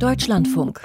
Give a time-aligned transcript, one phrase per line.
[0.00, 0.80] Deutschlandfunk.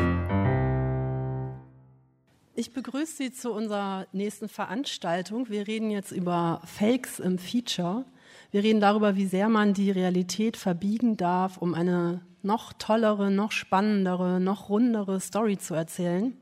[2.53, 5.47] Ich begrüße Sie zu unserer nächsten Veranstaltung.
[5.49, 8.03] Wir reden jetzt über Fakes im Feature.
[8.51, 13.53] Wir reden darüber, wie sehr man die Realität verbiegen darf, um eine noch tollere, noch
[13.53, 16.37] spannendere, noch rundere Story zu erzählen.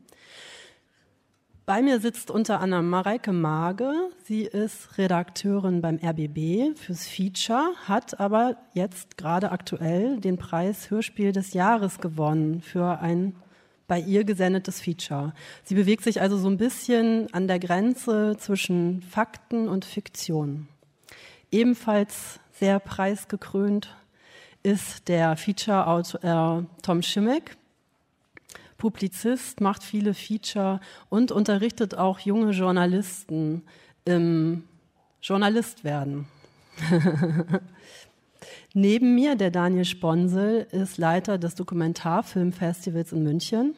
[1.65, 3.93] Bei mir sitzt unter anderem Mareike Mage.
[4.25, 11.31] Sie ist Redakteurin beim RBB fürs Feature, hat aber jetzt gerade aktuell den Preis Hörspiel
[11.31, 13.35] des Jahres gewonnen für ein
[13.87, 15.33] bei ihr gesendetes Feature.
[15.63, 20.67] Sie bewegt sich also so ein bisschen an der Grenze zwischen Fakten und Fiktion.
[21.49, 23.95] Ebenfalls sehr preisgekrönt
[24.63, 27.55] ist der Feature-Autor äh, Tom Schimmick.
[28.83, 33.63] Publizist, macht viele Feature und unterrichtet auch junge Journalisten
[34.03, 34.65] im
[35.21, 36.27] Journalist werden.
[38.73, 43.73] Neben mir, der Daniel Sponsel, ist Leiter des Dokumentarfilmfestivals in München.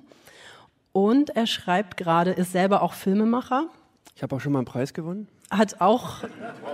[0.91, 3.67] Und er schreibt gerade, ist selber auch Filmemacher.
[4.15, 5.27] Ich habe auch schon mal einen Preis gewonnen.
[5.51, 6.23] Hat auch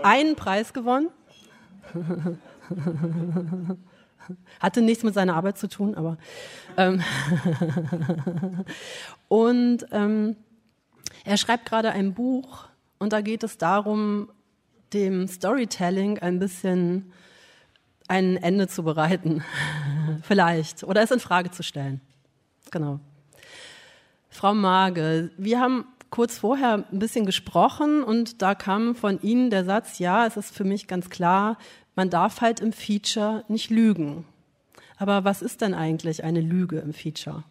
[0.04, 1.10] einen Preis gewonnen.
[4.60, 6.18] Hatte nichts mit seiner Arbeit zu tun, aber.
[6.78, 7.02] Ähm
[9.28, 10.36] und ähm,
[11.26, 12.68] er schreibt gerade ein Buch
[13.00, 14.30] und da geht es darum,
[14.94, 17.14] dem Storytelling ein bisschen
[18.08, 19.44] ein Ende zu bereiten.
[20.24, 20.84] Vielleicht.
[20.84, 22.02] Oder es in Frage zu stellen.
[22.72, 23.00] Genau.
[24.30, 29.64] Frau Mage, wir haben kurz vorher ein bisschen gesprochen und da kam von Ihnen der
[29.64, 31.58] Satz, ja, es ist für mich ganz klar,
[32.02, 34.26] man darf halt im Feature nicht lügen.
[34.98, 37.44] Aber was ist denn eigentlich eine Lüge im Feature?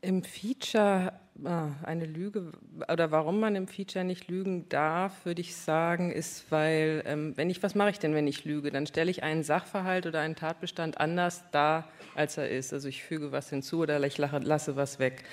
[0.00, 1.12] Im Feature
[1.44, 2.52] ah, eine Lüge
[2.88, 7.50] oder warum man im Feature nicht lügen darf, würde ich sagen, ist, weil ähm, wenn
[7.50, 10.36] ich was mache ich denn, wenn ich lüge, dann stelle ich einen Sachverhalt oder einen
[10.36, 12.72] Tatbestand anders dar, als er ist.
[12.72, 15.24] Also ich füge was hinzu oder ich lasse was weg.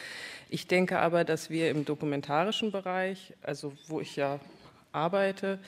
[0.50, 4.39] Ich denke aber, dass wir im dokumentarischen Bereich, also wo ich ja
[4.92, 5.60] arbeite,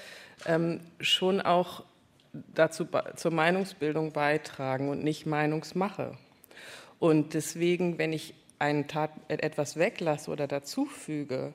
[0.45, 1.83] ähm, schon auch
[2.53, 6.17] dazu zur Meinungsbildung beitragen und nicht Meinungsmache.
[6.99, 11.53] Und deswegen, wenn ich einen Tat, etwas weglasse oder dazufüge,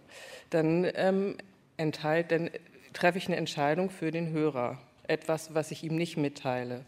[0.50, 1.38] dann, ähm,
[1.76, 2.50] enthalt, dann
[2.92, 4.78] treffe ich eine Entscheidung für den Hörer.
[5.06, 6.84] Etwas, was ich ihm nicht mitteile.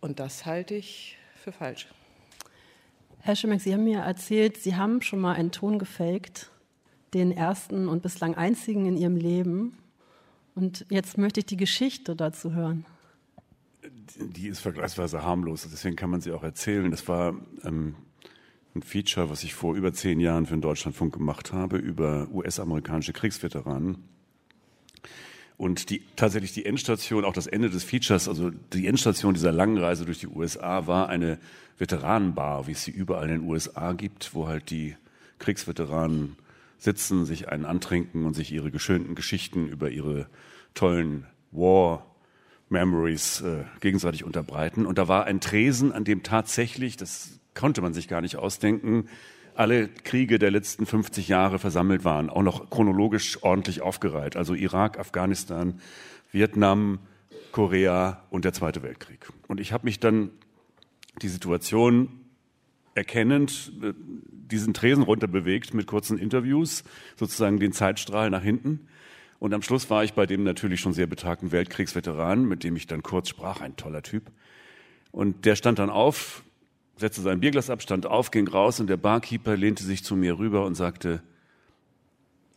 [0.00, 1.88] Und das halte ich für falsch.
[3.20, 6.50] Herr Schimmeck, Sie haben mir erzählt, Sie haben schon mal einen Ton gefaked,
[7.12, 9.76] den ersten und bislang einzigen in Ihrem Leben.
[10.56, 12.86] Und jetzt möchte ich die Geschichte dazu hören.
[14.18, 16.90] Die ist vergleichsweise harmlos, deswegen kann man sie auch erzählen.
[16.90, 17.94] Das war ähm,
[18.74, 23.12] ein Feature, was ich vor über zehn Jahren für den Deutschlandfunk gemacht habe, über US-amerikanische
[23.12, 23.98] Kriegsveteranen.
[25.58, 29.76] Und die, tatsächlich die Endstation, auch das Ende des Features, also die Endstation dieser langen
[29.76, 31.38] Reise durch die USA war eine
[31.76, 34.96] Veteranenbar, wie es sie überall in den USA gibt, wo halt die
[35.38, 36.36] Kriegsveteranen
[36.78, 40.26] sitzen, sich einen antrinken und sich ihre geschönten Geschichten über ihre
[40.74, 42.06] tollen War
[42.68, 44.86] Memories äh, gegenseitig unterbreiten.
[44.86, 49.08] Und da war ein Tresen, an dem tatsächlich, das konnte man sich gar nicht ausdenken,
[49.54, 54.36] alle Kriege der letzten 50 Jahre versammelt waren, auch noch chronologisch ordentlich aufgereiht.
[54.36, 55.80] Also Irak, Afghanistan,
[56.30, 56.98] Vietnam,
[57.52, 59.26] Korea und der Zweite Weltkrieg.
[59.48, 60.30] Und ich habe mich dann
[61.22, 62.08] die Situation
[62.94, 63.92] erkennend äh,
[64.50, 66.84] diesen Tresen runterbewegt mit kurzen Interviews,
[67.16, 68.88] sozusagen den Zeitstrahl nach hinten.
[69.38, 72.86] Und am Schluss war ich bei dem natürlich schon sehr betagten Weltkriegsveteran, mit dem ich
[72.86, 74.30] dann kurz sprach, ein toller Typ.
[75.12, 76.42] Und der stand dann auf,
[76.96, 80.38] setzte sein Bierglas ab, stand auf, ging raus und der Barkeeper lehnte sich zu mir
[80.38, 81.22] rüber und sagte,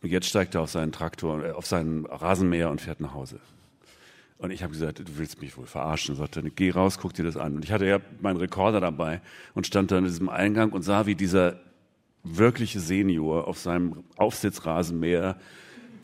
[0.02, 3.40] jetzt steigt er auf seinen Traktor, äh, auf seinen Rasenmäher und fährt nach Hause.
[4.38, 6.14] Und ich habe gesagt, du willst mich wohl verarschen.
[6.14, 7.56] Er sagte, geh raus, guck dir das an.
[7.56, 9.20] Und ich hatte ja meinen Rekorder dabei
[9.54, 11.60] und stand da in diesem Eingang und sah, wie dieser
[12.22, 15.36] wirkliche Senior auf seinem Aufsitzrasenmäher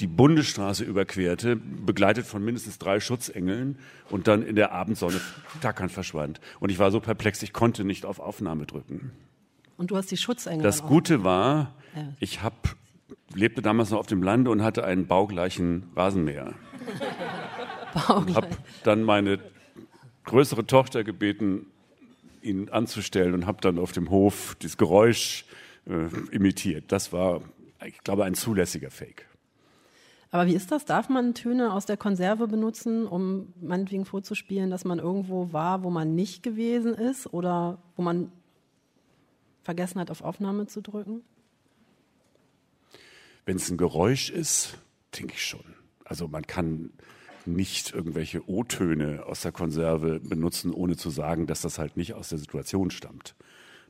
[0.00, 3.78] die Bundesstraße überquerte, begleitet von mindestens drei Schutzengeln
[4.10, 5.20] und dann in der Abendsonne
[5.62, 6.40] tackern verschwand.
[6.60, 9.12] Und ich war so perplex, ich konnte nicht auf Aufnahme drücken.
[9.76, 10.62] Und du hast die Schutzengel.
[10.62, 11.74] Das Gute war,
[12.20, 12.76] ich hab,
[13.34, 16.54] lebte damals noch auf dem Lande und hatte einen baugleichen Rasenmäher.
[17.94, 18.36] Baugleich.
[18.36, 18.48] Habe
[18.84, 19.38] dann meine
[20.24, 21.66] größere Tochter gebeten,
[22.42, 25.45] ihn anzustellen und habe dann auf dem Hof das Geräusch
[25.86, 26.92] äh, imitiert.
[26.92, 27.42] Das war,
[27.84, 29.26] ich glaube, ein zulässiger Fake.
[30.30, 30.84] Aber wie ist das?
[30.84, 35.90] Darf man Töne aus der Konserve benutzen, um meinetwegen vorzuspielen, dass man irgendwo war, wo
[35.90, 38.32] man nicht gewesen ist oder wo man
[39.62, 41.22] vergessen hat, auf Aufnahme zu drücken?
[43.44, 44.76] Wenn es ein Geräusch ist,
[45.16, 45.64] denke ich schon.
[46.04, 46.90] Also man kann
[47.46, 52.28] nicht irgendwelche O-Töne aus der Konserve benutzen, ohne zu sagen, dass das halt nicht aus
[52.28, 53.36] der Situation stammt.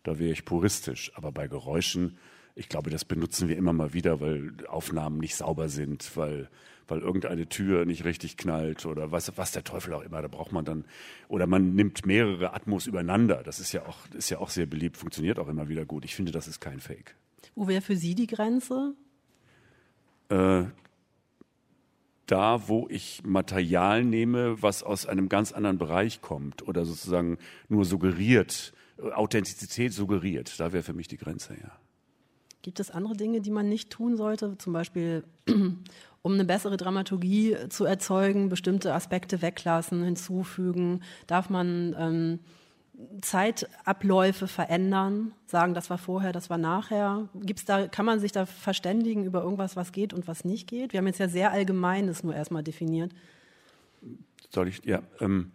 [0.06, 1.10] Da wäre ich puristisch.
[1.16, 2.16] Aber bei Geräuschen,
[2.54, 6.48] ich glaube, das benutzen wir immer mal wieder, weil Aufnahmen nicht sauber sind, weil,
[6.86, 10.22] weil irgendeine Tür nicht richtig knallt oder was, was der Teufel auch immer.
[10.22, 10.84] Da braucht man dann,
[11.26, 13.42] oder man nimmt mehrere Atmos übereinander.
[13.42, 16.04] Das ist ja auch, ist ja auch sehr beliebt, funktioniert auch immer wieder gut.
[16.04, 17.16] Ich finde, das ist kein Fake.
[17.56, 18.94] Wo wäre für Sie die Grenze?
[20.28, 20.66] Äh,
[22.26, 27.38] da, wo ich Material nehme, was aus einem ganz anderen Bereich kommt oder sozusagen
[27.68, 30.58] nur suggeriert, Authentizität suggeriert.
[30.58, 31.72] Da wäre für mich die Grenze, ja.
[32.62, 34.58] Gibt es andere Dinge, die man nicht tun sollte?
[34.58, 35.22] Zum Beispiel,
[36.22, 41.02] um eine bessere Dramaturgie zu erzeugen, bestimmte Aspekte weglassen, hinzufügen?
[41.28, 42.38] Darf man ähm,
[43.20, 47.28] Zeitabläufe verändern, sagen, das war vorher, das war nachher?
[47.34, 50.92] Gibt's da, kann man sich da verständigen über irgendwas, was geht und was nicht geht?
[50.92, 53.12] Wir haben jetzt ja sehr allgemeines nur erstmal definiert.
[54.50, 55.02] Soll ich, ja.
[55.20, 55.52] Ähm,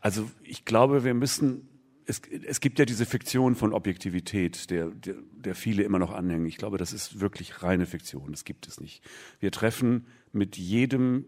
[0.00, 1.68] also ich glaube, wir müssen,
[2.06, 6.46] es, es gibt ja diese Fiktion von Objektivität, der, der, der viele immer noch anhängen.
[6.46, 9.02] Ich glaube, das ist wirklich reine Fiktion, das gibt es nicht.
[9.40, 11.26] Wir treffen mit jedem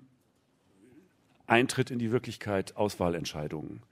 [1.47, 3.83] Eintritt in die Wirklichkeit Auswahlentscheidungen.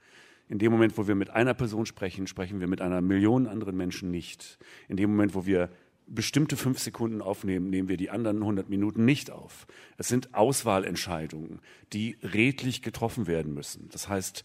[0.48, 3.76] In dem Moment, wo wir mit einer Person sprechen, sprechen wir mit einer Million anderen
[3.76, 4.58] Menschen nicht.
[4.88, 5.70] In dem Moment, wo wir
[6.06, 9.66] bestimmte fünf Sekunden aufnehmen, nehmen wir die anderen 100 Minuten nicht auf.
[9.96, 11.60] Es sind Auswahlentscheidungen,
[11.92, 13.88] die redlich getroffen werden müssen.
[13.90, 14.44] Das heißt,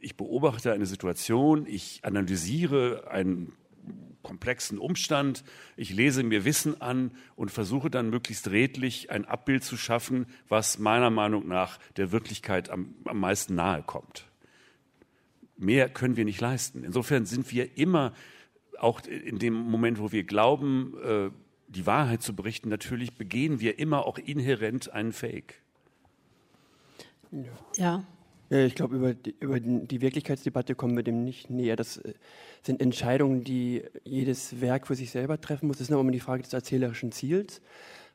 [0.00, 3.52] ich beobachte eine Situation, ich analysiere einen
[4.22, 5.44] komplexen Umstand,
[5.76, 10.78] ich lese mir Wissen an und versuche dann möglichst redlich ein Abbild zu schaffen, was
[10.78, 14.26] meiner Meinung nach der Wirklichkeit am, am meisten nahe kommt.
[15.56, 16.84] Mehr können wir nicht leisten.
[16.84, 18.12] Insofern sind wir immer,
[18.78, 21.30] auch in dem Moment, wo wir glauben, äh,
[21.68, 25.62] die Wahrheit zu berichten, natürlich begehen wir immer auch inhärent einen Fake.
[27.76, 28.04] Ja.
[28.50, 31.76] Ja ich glaube, über, die, über die Wirklichkeitsdebatte kommen wir dem nicht näher.
[31.76, 32.14] Das äh,
[32.62, 35.78] sind Entscheidungen, die jedes Werk für sich selber treffen muss.
[35.78, 37.60] Das ist immer die Frage des erzählerischen Ziels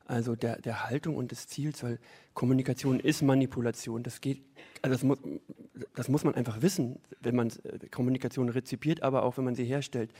[0.06, 2.00] also der, der Haltung und des Ziels, weil
[2.34, 4.04] Kommunikation ist Manipulation.
[4.04, 4.42] Das geht,
[4.82, 5.20] also das muss,
[5.96, 9.66] das muss man einfach wissen, wenn man äh, Kommunikation rezipiert, aber auch wenn man sie
[9.66, 10.12] herstellt.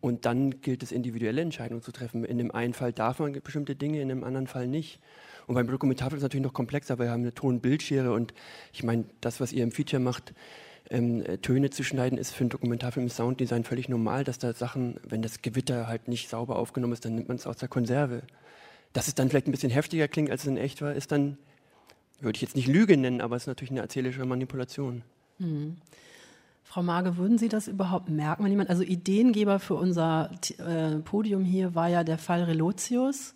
[0.00, 2.24] Und dann gilt es, individuelle Entscheidungen zu treffen.
[2.24, 5.00] In dem einen Fall darf man bestimmte Dinge, in dem anderen Fall nicht.
[5.46, 8.34] Und beim Dokumentarfilm ist es natürlich noch komplexer, weil wir haben eine Ton-Bildschere und
[8.72, 10.34] ich meine, das, was ihr im Feature macht,
[10.90, 15.00] ähm, Töne zu schneiden, ist für einen Dokumentarfilm im Sounddesign völlig normal, dass da Sachen,
[15.08, 18.22] wenn das Gewitter halt nicht sauber aufgenommen ist, dann nimmt man es aus der Konserve.
[18.92, 21.38] Dass es dann vielleicht ein bisschen heftiger klingt, als es in echt war, ist dann,
[22.20, 25.02] würde ich jetzt nicht Lüge nennen, aber es ist natürlich eine erzählische Manipulation.
[25.38, 25.76] Mhm.
[26.68, 31.42] Frau Mage, würden Sie das überhaupt merken, wenn jemand, also Ideengeber für unser äh, Podium
[31.42, 33.34] hier war ja der Fall Relotius.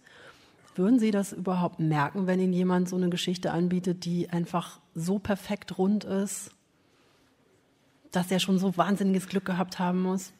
[0.74, 5.18] Würden Sie das überhaupt merken, wenn Ihnen jemand so eine Geschichte anbietet, die einfach so
[5.18, 6.50] perfekt rund ist,
[8.10, 10.34] dass er schon so wahnsinniges Glück gehabt haben muss?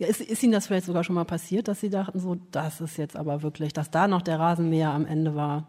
[0.00, 2.80] Ja, ist, ist Ihnen das vielleicht sogar schon mal passiert, dass Sie dachten, so, das
[2.80, 5.68] ist jetzt aber wirklich, dass da noch der Rasenmäher am Ende war?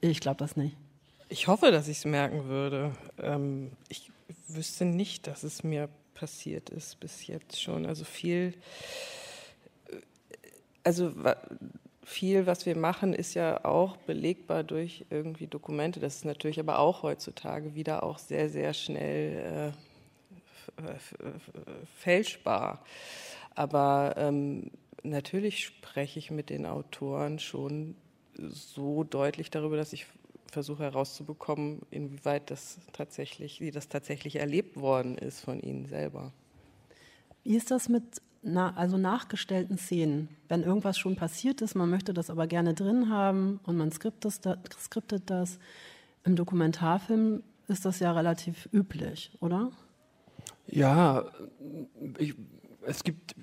[0.00, 0.76] Ich glaube das nicht.
[1.28, 2.90] Ich hoffe, dass ich es merken würde.
[3.22, 4.10] Ähm, ich
[4.54, 7.86] wüsste nicht, dass es mir passiert ist bis jetzt schon.
[7.86, 8.54] Also viel,
[10.84, 11.12] also
[12.04, 16.00] viel, was wir machen, ist ja auch belegbar durch irgendwie Dokumente.
[16.00, 19.72] Das ist natürlich aber auch heutzutage wieder auch sehr, sehr schnell
[20.78, 20.92] äh,
[21.96, 22.84] fälschbar.
[23.54, 24.70] Aber ähm,
[25.02, 27.96] natürlich spreche ich mit den Autoren schon
[28.48, 30.06] so deutlich darüber, dass ich
[30.50, 36.32] versuche herauszubekommen, inwieweit das tatsächlich, wie das tatsächlich erlebt worden ist von ihnen selber.
[37.44, 38.04] Wie ist das mit
[38.42, 40.28] na, also nachgestellten Szenen?
[40.48, 44.44] Wenn irgendwas schon passiert ist, man möchte das aber gerne drin haben und man skriptet
[44.44, 45.58] das, skriptet das.
[46.24, 49.70] Im Dokumentarfilm ist das ja relativ üblich, oder?
[50.66, 51.24] Ja,
[52.18, 52.34] ich,
[52.86, 53.34] es gibt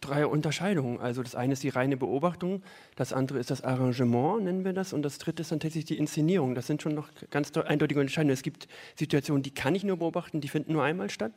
[0.00, 1.00] drei Unterscheidungen.
[1.00, 2.62] Also das eine ist die reine Beobachtung,
[2.96, 5.98] das andere ist das Arrangement, nennen wir das, und das dritte ist dann tatsächlich die
[5.98, 6.54] Inszenierung.
[6.54, 8.32] Das sind schon noch ganz eindeutige Unterscheidungen.
[8.32, 11.32] Es gibt Situationen, die kann ich nur beobachten, die finden nur einmal statt.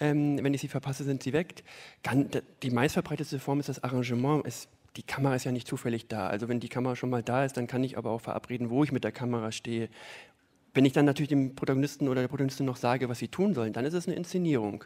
[0.00, 1.62] Ähm, wenn ich sie verpasse, sind sie weg.
[2.62, 4.44] die meistverbreitete Form ist das Arrangement.
[4.44, 6.26] Es, die Kamera ist ja nicht zufällig da.
[6.26, 8.82] Also wenn die Kamera schon mal da ist, dann kann ich aber auch verabreden, wo
[8.82, 9.88] ich mit der Kamera stehe.
[10.72, 13.72] Wenn ich dann natürlich dem Protagonisten oder der Protagonistin noch sage, was sie tun sollen,
[13.72, 14.84] dann ist es eine Inszenierung.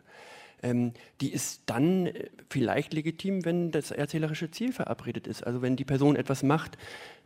[0.62, 5.46] Ähm, die ist dann äh, vielleicht legitim, wenn das erzählerische Ziel verabredet ist.
[5.46, 6.76] Also wenn die Person etwas macht,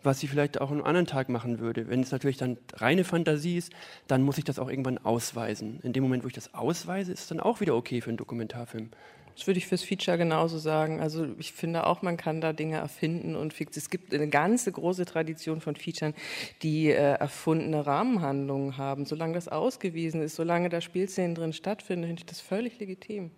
[0.03, 1.89] was sie vielleicht auch einen anderen Tag machen würde.
[1.89, 3.73] Wenn es natürlich dann reine Fantasie ist,
[4.09, 5.81] dann muss ich das auch irgendwann ausweisen.
[5.83, 8.17] In dem Moment, wo ich das ausweise, ist es dann auch wieder okay für einen
[8.17, 8.91] Dokumentarfilm.
[9.35, 11.01] Das würde ich fürs Feature genauso sagen.
[11.01, 13.77] Also ich finde auch, man kann da Dinge erfinden und fix.
[13.77, 16.15] Es gibt eine ganze große Tradition von Featuren,
[16.63, 19.07] die äh, erfundene Rahmenhandlungen haben.
[19.07, 23.31] Solange das ausgewiesen ist, solange da Spielszenen drin stattfinden, finde ich das völlig legitim.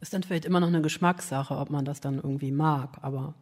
[0.00, 3.34] Ist dann vielleicht immer noch eine Geschmackssache, ob man das dann irgendwie mag, aber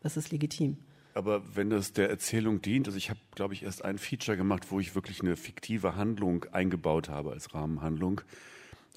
[0.00, 0.76] das ist legitim.
[1.14, 4.70] Aber wenn das der Erzählung dient, also ich habe, glaube ich, erst ein Feature gemacht,
[4.70, 8.20] wo ich wirklich eine fiktive Handlung eingebaut habe als Rahmenhandlung.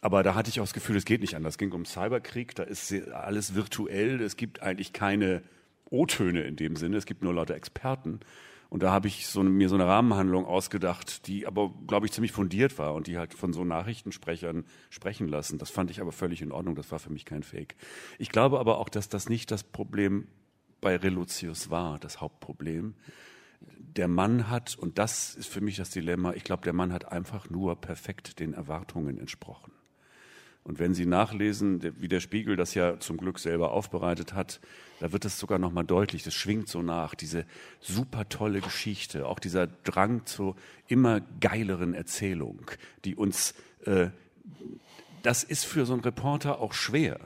[0.01, 1.55] Aber da hatte ich auch das Gefühl, es geht nicht anders.
[1.55, 5.41] Es ging um Cyberkrieg, da ist alles virtuell, es gibt eigentlich keine
[5.89, 8.19] O-Töne in dem Sinne, es gibt nur lauter Experten.
[8.69, 12.33] Und da habe ich so, mir so eine Rahmenhandlung ausgedacht, die aber, glaube ich, ziemlich
[12.33, 15.57] fundiert war und die halt von so Nachrichtensprechern sprechen lassen.
[15.57, 17.75] Das fand ich aber völlig in Ordnung, das war für mich kein Fake.
[18.19, 20.27] Ich glaube aber auch, dass das nicht das Problem
[20.81, 22.95] bei Relucius war, das Hauptproblem.
[23.61, 27.11] Der Mann hat, und das ist für mich das Dilemma, ich glaube, der Mann hat
[27.11, 29.71] einfach nur perfekt den Erwartungen entsprochen.
[30.67, 34.59] Und wenn Sie nachlesen, wie der Spiegel das ja zum Glück selber aufbereitet hat,
[34.99, 37.45] da wird es sogar nochmal deutlich, das schwingt so nach, diese
[37.79, 40.57] super tolle Geschichte, auch dieser Drang zur
[40.89, 42.69] immer geileren Erzählung,
[43.05, 43.53] die uns,
[43.85, 44.07] äh,
[45.23, 47.17] das ist für so einen Reporter auch schwer,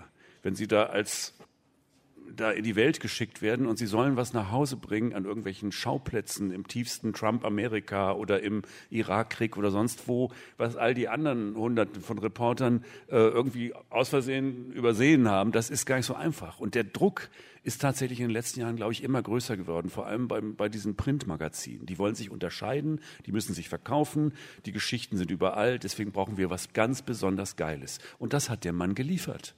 [0.43, 1.33] wenn Sie da als
[2.35, 5.71] da in die Welt geschickt werden und sie sollen was nach Hause bringen an irgendwelchen
[5.71, 12.01] Schauplätzen im tiefsten Trump-Amerika oder im Irakkrieg oder sonst wo, was all die anderen Hunderten
[12.01, 16.59] von Reportern äh, irgendwie aus Versehen übersehen haben, das ist gar nicht so einfach.
[16.59, 17.29] Und der Druck
[17.63, 20.67] ist tatsächlich in den letzten Jahren, glaube ich, immer größer geworden, vor allem beim, bei
[20.67, 21.85] diesen Printmagazinen.
[21.85, 24.33] Die wollen sich unterscheiden, die müssen sich verkaufen,
[24.65, 27.99] die Geschichten sind überall, deswegen brauchen wir was ganz besonders Geiles.
[28.17, 29.55] Und das hat der Mann geliefert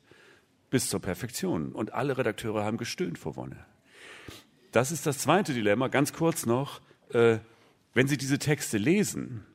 [0.74, 1.72] bis zur Perfektion.
[1.72, 3.64] Und alle Redakteure haben gestöhnt vor Wonne.
[4.72, 5.88] Das ist das zweite Dilemma.
[5.88, 7.38] Ganz kurz noch, äh,
[7.94, 9.46] wenn Sie diese Texte lesen,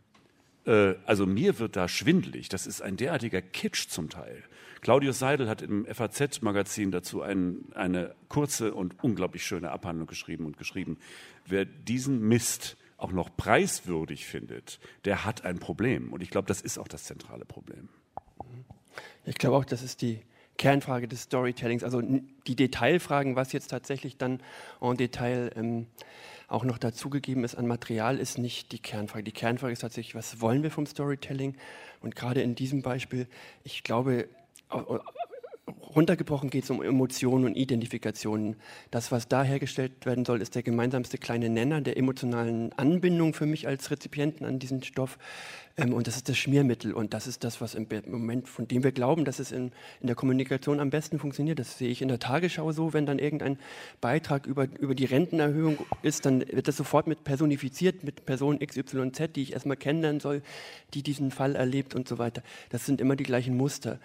[0.64, 2.48] äh, also mir wird da schwindelig.
[2.50, 4.44] Das ist ein derartiger Kitsch zum Teil.
[4.80, 10.56] Claudius Seidel hat im FAZ-Magazin dazu ein, eine kurze und unglaublich schöne Abhandlung geschrieben und
[10.56, 10.98] geschrieben,
[11.46, 16.12] wer diesen Mist auch noch preiswürdig findet, der hat ein Problem.
[16.12, 17.88] Und ich glaube, das ist auch das zentrale Problem.
[19.24, 20.20] Ich glaube auch, das ist die
[20.58, 21.82] Kernfrage des Storytellings.
[21.82, 24.40] Also die Detailfragen, was jetzt tatsächlich dann
[24.82, 25.86] en Detail ähm,
[26.48, 29.24] auch noch dazugegeben ist an Material, ist nicht die Kernfrage.
[29.24, 31.56] Die Kernfrage ist tatsächlich, was wollen wir vom Storytelling?
[32.00, 33.26] Und gerade in diesem Beispiel,
[33.64, 34.28] ich glaube,
[35.94, 38.56] runtergebrochen geht es um Emotionen und Identifikationen.
[38.90, 43.46] Das, was da hergestellt werden soll, ist der gemeinsamste kleine Nenner der emotionalen Anbindung für
[43.46, 45.18] mich als Rezipienten an diesen Stoff.
[45.76, 46.92] Ähm, und das ist das Schmiermittel.
[46.92, 50.06] Und das ist das, was im Moment, von dem wir glauben, dass es in, in
[50.08, 51.58] der Kommunikation am besten funktioniert.
[51.58, 52.92] Das sehe ich in der Tagesschau so.
[52.92, 53.58] Wenn dann irgendein
[54.00, 59.30] Beitrag über, über die Rentenerhöhung ist, dann wird das sofort mit personifiziert, mit Person XYZ,
[59.36, 60.42] die ich erstmal kennenlernen soll,
[60.94, 62.42] die diesen Fall erlebt und so weiter.
[62.70, 63.98] Das sind immer die gleichen Muster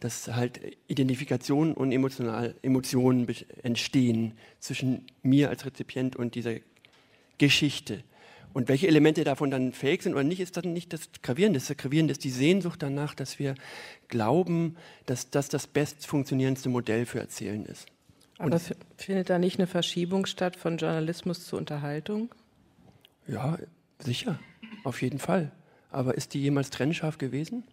[0.00, 3.26] dass halt Identifikationen und emotional, Emotionen
[3.62, 6.54] entstehen zwischen mir als Rezipient und dieser
[7.38, 8.02] Geschichte.
[8.52, 11.60] Und welche Elemente davon dann fähig sind oder nicht, ist dann nicht das Gravierende.
[11.60, 13.54] Das Gravierende ist die Sehnsucht danach, dass wir
[14.08, 14.76] glauben,
[15.06, 17.86] dass das das best funktionierendste Modell für Erzählen ist.
[18.38, 22.34] Aber und findet da nicht eine Verschiebung statt von Journalismus zu Unterhaltung?
[23.28, 23.58] Ja,
[23.98, 24.40] sicher,
[24.82, 25.52] auf jeden Fall.
[25.90, 27.64] Aber ist die jemals trennscharf gewesen?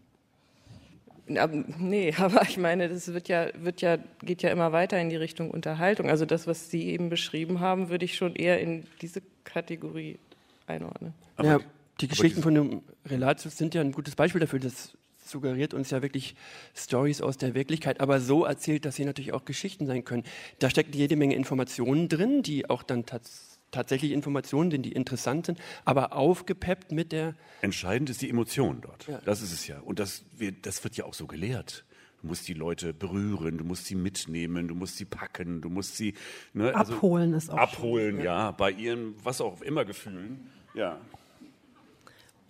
[1.27, 5.15] Nee, aber ich meine, das wird ja, wird ja, geht ja immer weiter in die
[5.15, 6.09] Richtung Unterhaltung.
[6.09, 10.19] Also das, was Sie eben beschrieben haben, würde ich schon eher in diese Kategorie
[10.67, 11.13] einordnen.
[11.35, 11.59] Aber ja,
[12.01, 14.59] die Geschichten von dem Relatius sind ja ein gutes Beispiel dafür.
[14.59, 16.35] Das suggeriert uns ja wirklich
[16.75, 20.23] Stories aus der Wirklichkeit, aber so erzählt, dass sie natürlich auch Geschichten sein können.
[20.59, 25.45] Da steckt jede Menge Informationen drin, die auch dann tatsächlich tatsächlich Informationen sind, die interessant
[25.45, 27.35] sind, aber aufgepeppt mit der.
[27.61, 29.07] Entscheidend ist die Emotion dort.
[29.07, 29.19] Ja.
[29.25, 29.79] Das ist es ja.
[29.79, 30.23] Und das,
[30.61, 31.85] das wird ja auch so gelehrt.
[32.21, 35.97] Du musst die Leute berühren, du musst sie mitnehmen, du musst sie packen, du musst
[35.97, 36.15] sie
[36.53, 38.39] ne, also abholen ist auch abholen, schön, ja.
[38.39, 40.99] ja, bei ihren was auch immer Gefühlen, ja.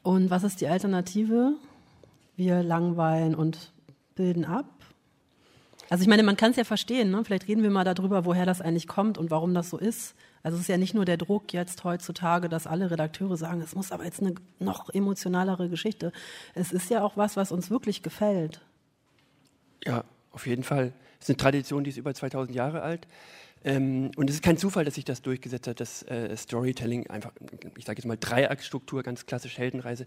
[0.03, 1.55] Und was ist die Alternative?
[2.37, 3.73] Wir langweilen und
[4.15, 4.76] bilden ab.
[5.89, 7.11] Also ich meine, man kann es ja verstehen.
[7.11, 7.23] Ne?
[7.23, 10.15] Vielleicht reden wir mal darüber, woher das eigentlich kommt und warum das so ist.
[10.43, 13.75] Also es ist ja nicht nur der Druck jetzt heutzutage, dass alle Redakteure sagen, es
[13.75, 16.11] muss aber jetzt eine noch emotionalere Geschichte.
[16.55, 18.61] Es ist ja auch was, was uns wirklich gefällt.
[19.83, 20.93] Ja, auf jeden Fall.
[21.19, 23.07] Es ist eine Tradition, die ist über 2000 Jahre alt.
[23.63, 27.31] Ähm, und es ist kein Zufall, dass sich das durchgesetzt hat, das äh, Storytelling, einfach,
[27.77, 30.05] ich sage jetzt mal Dreiaktstruktur, ganz klassisch Heldenreise.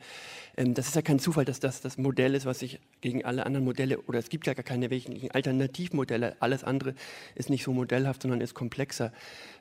[0.56, 3.46] Ähm, das ist ja kein Zufall, dass das das Modell ist, was sich gegen alle
[3.46, 6.94] anderen Modelle, oder es gibt ja gar keine welchen Alternativmodelle, alles andere
[7.34, 9.12] ist nicht so modellhaft, sondern ist komplexer.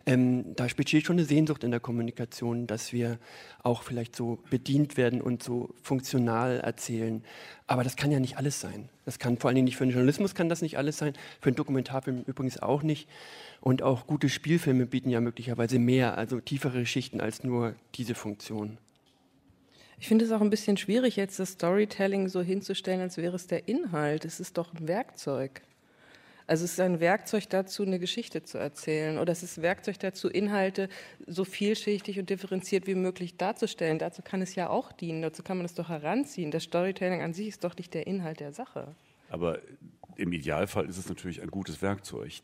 [0.06, 3.20] Ähm, da besteht schon eine Sehnsucht in der Kommunikation, dass wir
[3.64, 7.24] auch vielleicht so bedient werden und so funktional erzählen.
[7.68, 8.90] Aber das kann ja nicht alles sein.
[9.06, 11.50] Das kann vor allen Dingen nicht für den Journalismus kann das nicht alles sein, für
[11.50, 13.08] einen Dokumentarfilm übrigens auch nicht.
[13.62, 18.78] Und auch gute Spielfilme bieten ja möglicherweise mehr, also tiefere Schichten als nur diese Funktion.
[20.00, 23.48] Ich finde es auch ein bisschen schwierig, jetzt das Storytelling so hinzustellen, als wäre es
[23.48, 24.24] der Inhalt.
[24.24, 25.62] Es ist doch ein Werkzeug.
[26.48, 30.00] Also es ist ein Werkzeug dazu, eine Geschichte zu erzählen oder es ist ein Werkzeug
[30.00, 30.90] dazu, Inhalte
[31.28, 34.00] so vielschichtig und differenziert wie möglich darzustellen.
[34.00, 36.50] Dazu kann es ja auch dienen, dazu kann man es doch heranziehen.
[36.50, 38.96] Das Storytelling an sich ist doch nicht der Inhalt der Sache.
[39.30, 39.60] Aber
[40.16, 42.42] im Idealfall ist es natürlich ein gutes Werkzeug.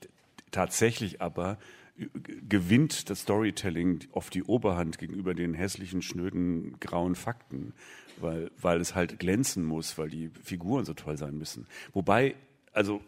[0.51, 1.57] Tatsächlich aber
[1.97, 7.73] gewinnt das Storytelling oft die Oberhand gegenüber den hässlichen, schnöden, grauen Fakten,
[8.17, 11.67] weil, weil es halt glänzen muss, weil die Figuren so toll sein müssen.
[11.93, 12.35] Wobei,
[12.73, 13.01] also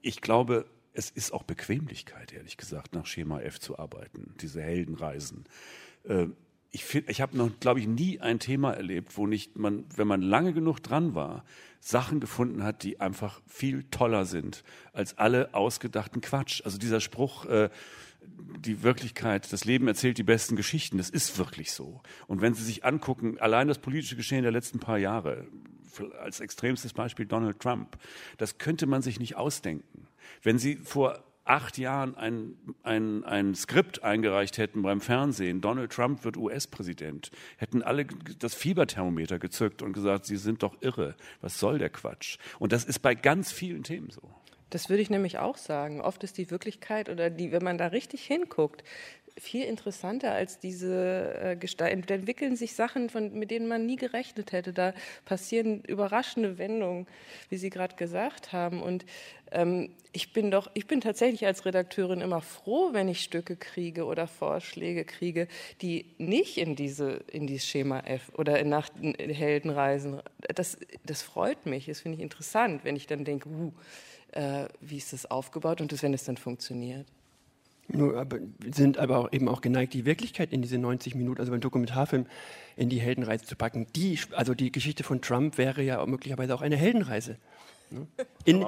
[0.00, 5.44] ich glaube, es ist auch Bequemlichkeit, ehrlich gesagt, nach Schema F zu arbeiten, diese Heldenreisen.
[6.72, 10.22] Ich, ich habe noch, glaube ich, nie ein Thema erlebt, wo nicht man, wenn man
[10.22, 11.44] lange genug dran war,
[11.80, 16.62] Sachen gefunden hat, die einfach viel toller sind als alle ausgedachten Quatsch.
[16.64, 17.68] Also dieser Spruch, äh,
[18.58, 22.00] die Wirklichkeit, das Leben erzählt die besten Geschichten, das ist wirklich so.
[22.26, 25.46] Und wenn Sie sich angucken, allein das politische Geschehen der letzten paar Jahre,
[26.20, 27.98] als extremstes Beispiel Donald Trump.
[28.38, 30.06] Das könnte man sich nicht ausdenken.
[30.42, 36.24] Wenn Sie vor acht Jahren ein, ein, ein Skript eingereicht hätten beim Fernsehen, Donald Trump
[36.24, 38.06] wird US-Präsident, hätten alle
[38.38, 41.14] das Fieberthermometer gezückt und gesagt, Sie sind doch irre.
[41.40, 42.38] Was soll der Quatsch?
[42.58, 44.22] Und das ist bei ganz vielen Themen so.
[44.70, 46.00] Das würde ich nämlich auch sagen.
[46.00, 48.82] Oft ist die Wirklichkeit oder die, wenn man da richtig hinguckt,
[49.38, 52.10] viel interessanter als diese äh, Gestalt.
[52.10, 54.72] Da entwickeln sich Sachen, von, mit denen man nie gerechnet hätte.
[54.72, 57.06] Da passieren überraschende Wendungen,
[57.48, 58.82] wie Sie gerade gesagt haben.
[58.82, 59.04] Und
[59.50, 64.04] ähm, ich bin doch, ich bin tatsächlich als Redakteurin immer froh, wenn ich Stücke kriege
[64.04, 65.48] oder Vorschläge kriege,
[65.80, 70.20] die nicht in diese, in dieses Schema F oder in Nacht Heldenreisen.
[70.54, 71.86] Das, das freut mich.
[71.86, 73.72] Das finde ich interessant, wenn ich dann denke, uh,
[74.32, 77.06] äh, wie ist das aufgebaut und das, wenn es dann funktioniert.
[77.88, 78.26] Nur
[78.72, 82.26] sind aber auch eben auch geneigt, die Wirklichkeit in diese 90 Minuten, also beim Dokumentarfilm,
[82.76, 83.86] in die Heldenreise zu packen.
[83.94, 87.36] Die, also die Geschichte von Trump wäre ja möglicherweise auch eine Heldenreise.
[87.90, 88.06] Ne?
[88.44, 88.64] In,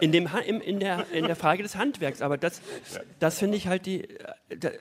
[0.00, 2.22] in, dem, in, der, in der Frage des Handwerks.
[2.22, 2.60] Aber das,
[3.18, 4.06] das finde ich halt die,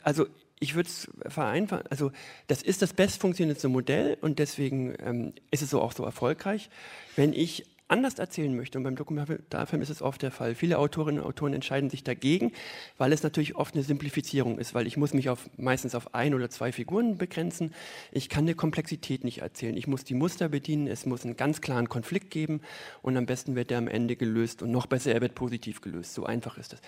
[0.04, 0.28] also
[0.60, 2.12] ich würde es vereinfachen, also
[2.48, 6.70] das ist das best funktionierendste Modell und deswegen ähm, ist es so auch so erfolgreich.
[7.16, 11.22] Wenn ich anders erzählen möchte, und beim Dokumentarfilm ist es oft der Fall, viele Autorinnen
[11.22, 12.52] und Autoren entscheiden sich dagegen,
[12.98, 16.34] weil es natürlich oft eine Simplifizierung ist, weil ich muss mich auf, meistens auf ein
[16.34, 17.74] oder zwei Figuren begrenzen.
[18.12, 19.78] Ich kann eine Komplexität nicht erzählen.
[19.78, 22.62] Ich muss die Muster bedienen, es muss einen ganz klaren Konflikt geben
[23.02, 26.14] und am besten wird der am Ende gelöst und noch besser, er wird positiv gelöst.
[26.14, 26.82] So einfach ist es.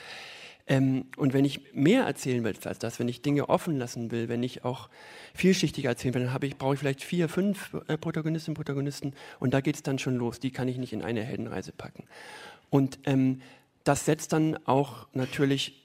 [0.69, 4.29] Ähm, und wenn ich mehr erzählen will als das, wenn ich Dinge offen lassen will,
[4.29, 4.89] wenn ich auch
[5.34, 9.53] vielschichtiger erzählen will, dann ich, brauche ich vielleicht vier, fünf äh, Protagonistinnen und Protagonisten und
[9.53, 10.39] da geht es dann schon los.
[10.39, 12.03] Die kann ich nicht in eine Heldenreise packen.
[12.69, 13.41] Und ähm,
[13.84, 15.84] das setzt dann auch natürlich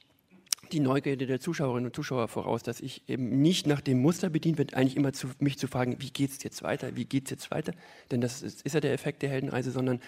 [0.70, 4.58] die Neugierde der Zuschauerinnen und Zuschauer voraus, dass ich eben nicht nach dem Muster bedient
[4.58, 7.30] wird, eigentlich immer zu, mich zu fragen, wie geht es jetzt weiter, wie geht es
[7.30, 7.72] jetzt weiter,
[8.10, 10.00] denn das ist, ist ja der Effekt der Heldenreise, sondern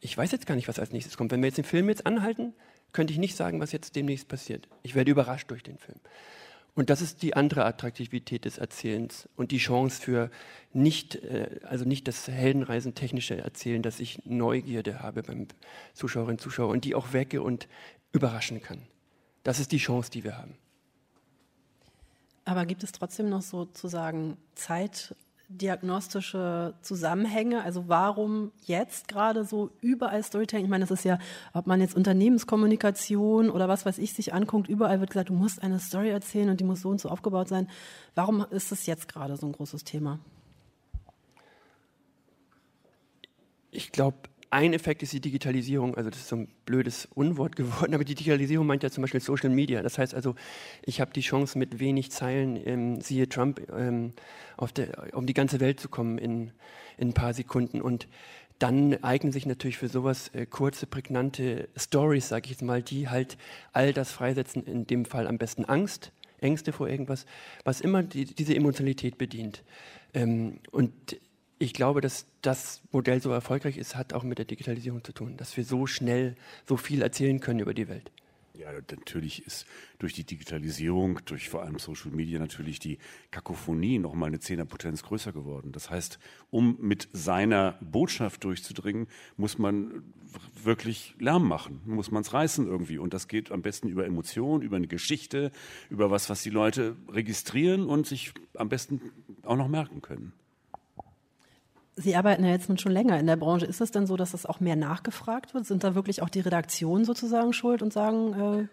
[0.00, 1.30] ich weiß jetzt gar nicht, was als nächstes kommt.
[1.30, 2.54] Wenn wir jetzt den Film jetzt anhalten,
[2.96, 4.68] könnte ich nicht sagen, was jetzt demnächst passiert.
[4.82, 6.00] Ich werde überrascht durch den Film.
[6.74, 10.30] Und das ist die andere Attraktivität des Erzählens und die Chance für
[10.72, 15.46] nicht, äh, also nicht das Heldenreisen technische Erzählen, dass ich Neugierde habe beim
[15.92, 17.68] Zuschauerinnen und Zuschauer und die auch wecke und
[18.12, 18.80] überraschen kann.
[19.42, 20.56] Das ist die Chance, die wir haben.
[22.46, 25.14] Aber gibt es trotzdem noch sozusagen Zeit
[25.48, 27.62] diagnostische Zusammenhänge?
[27.62, 30.64] Also warum jetzt gerade so überall Storytelling?
[30.64, 31.18] Ich meine, das ist ja,
[31.52, 35.62] ob man jetzt Unternehmenskommunikation oder was weiß ich sich anguckt, überall wird gesagt, du musst
[35.62, 37.68] eine Story erzählen und die muss so und so aufgebaut sein.
[38.14, 40.18] Warum ist das jetzt gerade so ein großes Thema?
[43.70, 44.16] Ich glaube,
[44.50, 48.14] ein Effekt ist die Digitalisierung, also das ist so ein blödes Unwort geworden, aber die
[48.14, 49.82] Digitalisierung meint ja zum Beispiel Social Media.
[49.82, 50.34] Das heißt also,
[50.84, 54.12] ich habe die Chance, mit wenig Zeilen, ähm, siehe Trump, ähm,
[54.76, 56.52] der, um die ganze Welt zu kommen in,
[56.96, 57.80] in ein paar Sekunden.
[57.80, 58.08] Und
[58.58, 63.08] dann eignen sich natürlich für sowas äh, kurze, prägnante Stories, sage ich jetzt mal, die
[63.08, 63.36] halt
[63.72, 67.26] all das freisetzen, in dem Fall am besten Angst, Ängste vor irgendwas,
[67.64, 69.62] was immer die, diese Emotionalität bedient.
[70.14, 70.92] Ähm, und
[71.58, 75.36] ich glaube, dass das Modell so erfolgreich ist, hat auch mit der Digitalisierung zu tun,
[75.36, 78.10] dass wir so schnell so viel erzählen können über die Welt.
[78.58, 79.66] Ja, natürlich ist
[79.98, 82.98] durch die Digitalisierung, durch vor allem Social Media natürlich die
[83.30, 85.72] Kakophonie noch mal eine Zehnerpotenz größer geworden.
[85.72, 86.18] Das heißt,
[86.50, 90.04] um mit seiner Botschaft durchzudringen, muss man
[90.62, 92.96] wirklich Lärm machen, muss man es reißen irgendwie.
[92.96, 95.52] Und das geht am besten über Emotionen, über eine Geschichte,
[95.90, 99.00] über was, was die Leute registrieren und sich am besten
[99.42, 100.32] auch noch merken können.
[101.96, 103.64] Sie arbeiten ja jetzt schon länger in der Branche.
[103.64, 105.66] Ist es denn so, dass das auch mehr nachgefragt wird?
[105.66, 108.68] Sind da wirklich auch die Redaktionen sozusagen schuld und sagen, äh,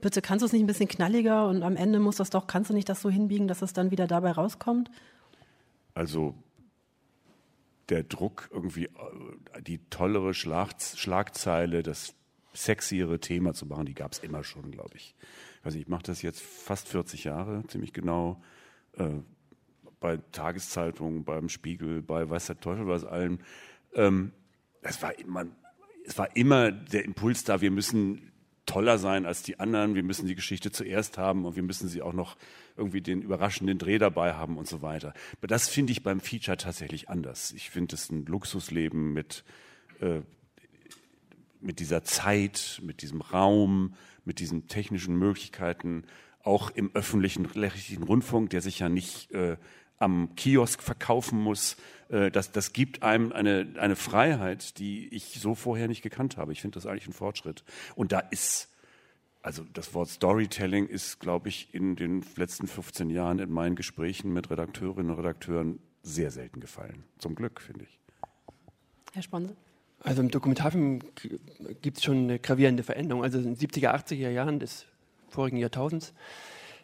[0.00, 2.70] bitte kannst du es nicht ein bisschen knalliger und am Ende muss das doch, kannst
[2.70, 4.90] du nicht das so hinbiegen, dass es dann wieder dabei rauskommt?
[5.94, 6.34] Also
[7.88, 12.14] der Druck, irgendwie äh, die tollere Schlag Schlagzeile, das
[12.52, 15.14] sexiere Thema zu machen, die gab es immer schon, glaube ich.
[15.62, 18.42] Also ich mache das jetzt fast 40 Jahre, ziemlich genau.
[18.92, 19.20] Äh,
[20.00, 23.38] bei Tageszeitungen, beim Spiegel, bei weiß der Teufel was allem.
[23.94, 24.32] Ähm,
[24.82, 25.46] es war immer,
[26.06, 28.32] es war immer der Impuls da, wir müssen
[28.68, 32.02] toller sein als die anderen, wir müssen die Geschichte zuerst haben und wir müssen sie
[32.02, 32.36] auch noch
[32.76, 35.14] irgendwie den überraschenden Dreh dabei haben und so weiter.
[35.38, 37.52] Aber das finde ich beim Feature tatsächlich anders.
[37.52, 39.42] Ich finde es ein Luxusleben mit,
[40.00, 40.20] äh,
[41.60, 46.04] mit dieser Zeit, mit diesem Raum, mit diesen technischen Möglichkeiten,
[46.44, 49.56] auch im öffentlichen rechtlichen Rundfunk, der sich ja nicht äh,
[49.98, 51.76] am Kiosk verkaufen muss.
[52.08, 56.52] Äh, das, das gibt einem eine, eine Freiheit, die ich so vorher nicht gekannt habe.
[56.52, 57.64] Ich finde das eigentlich ein Fortschritt.
[57.94, 58.68] Und da ist,
[59.42, 64.32] also das Wort Storytelling ist, glaube ich, in den letzten 15 Jahren in meinen Gesprächen
[64.32, 67.04] mit Redakteurinnen und Redakteuren sehr selten gefallen.
[67.18, 67.98] Zum Glück, finde ich.
[69.12, 69.56] Herr Sponse?
[70.00, 71.00] Also im Dokumentarfilm
[71.82, 73.24] gibt es schon eine gravierende Veränderung.
[73.24, 74.86] Also in den 70er, 80er Jahren des
[75.28, 76.14] vorigen Jahrtausends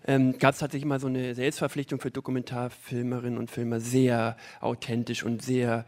[0.06, 5.42] ähm, gab es tatsächlich mal so eine Selbstverpflichtung für Dokumentarfilmerinnen und Filmer, sehr authentisch und
[5.42, 5.86] sehr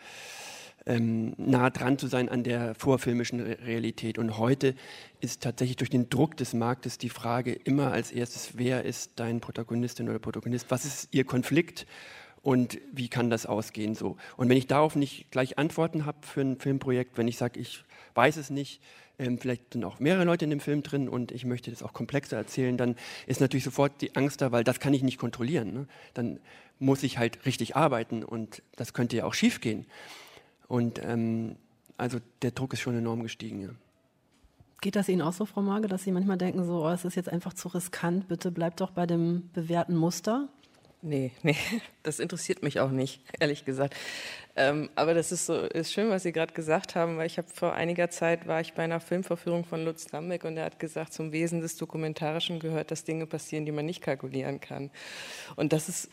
[0.87, 4.19] ähm, nah dran zu sein an der vorfilmischen Realität.
[4.19, 4.75] Und heute
[5.21, 9.41] ist tatsächlich durch den Druck des Marktes die Frage immer als erstes, wer ist dein
[9.41, 11.87] Protagonistin oder Protagonist, was ist ihr Konflikt
[12.41, 14.17] und wie kann das ausgehen so.
[14.37, 17.85] Und wenn ich darauf nicht gleich Antworten habe für ein Filmprojekt, wenn ich sage, ich
[18.15, 18.81] weiß es nicht,
[19.19, 21.93] ähm, vielleicht sind auch mehrere Leute in dem Film drin und ich möchte das auch
[21.93, 25.73] komplexer erzählen, dann ist natürlich sofort die Angst da, weil das kann ich nicht kontrollieren.
[25.73, 25.87] Ne?
[26.15, 26.41] Dann
[26.79, 29.87] muss ich halt richtig arbeiten und das könnte ja auch schiefgehen.
[30.69, 31.57] Und ähm,
[31.97, 33.61] also der Druck ist schon enorm gestiegen.
[33.61, 33.71] Ja.
[34.81, 37.15] Geht das Ihnen auch so, Frau Marge, dass Sie manchmal denken, so, oh, es ist
[37.15, 40.49] jetzt einfach zu riskant, bitte bleibt doch bei dem bewährten Muster?
[41.03, 41.57] Nee, nee,
[42.03, 43.95] das interessiert mich auch nicht, ehrlich gesagt.
[44.57, 47.49] Ähm, aber das ist so ist schön, was Sie gerade gesagt haben, weil ich habe
[47.49, 51.13] vor einiger Zeit war ich bei einer Filmverführung von Lutz Dambeck und er hat gesagt,
[51.13, 54.91] zum Wesen des Dokumentarischen gehört, dass Dinge passieren, die man nicht kalkulieren kann.
[55.57, 56.09] Und das ist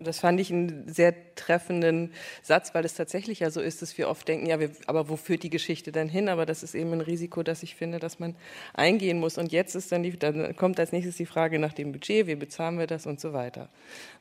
[0.00, 4.08] das fand ich einen sehr treffenden Satz, weil es tatsächlich ja so ist, dass wir
[4.08, 6.28] oft denken, ja, wir, aber wo führt die Geschichte denn hin?
[6.28, 8.36] Aber das ist eben ein Risiko, das ich finde, dass man
[8.74, 9.38] eingehen muss.
[9.38, 12.36] Und jetzt ist dann, die, dann kommt als nächstes die Frage nach dem Budget, wie
[12.36, 13.68] bezahlen wir das und so weiter.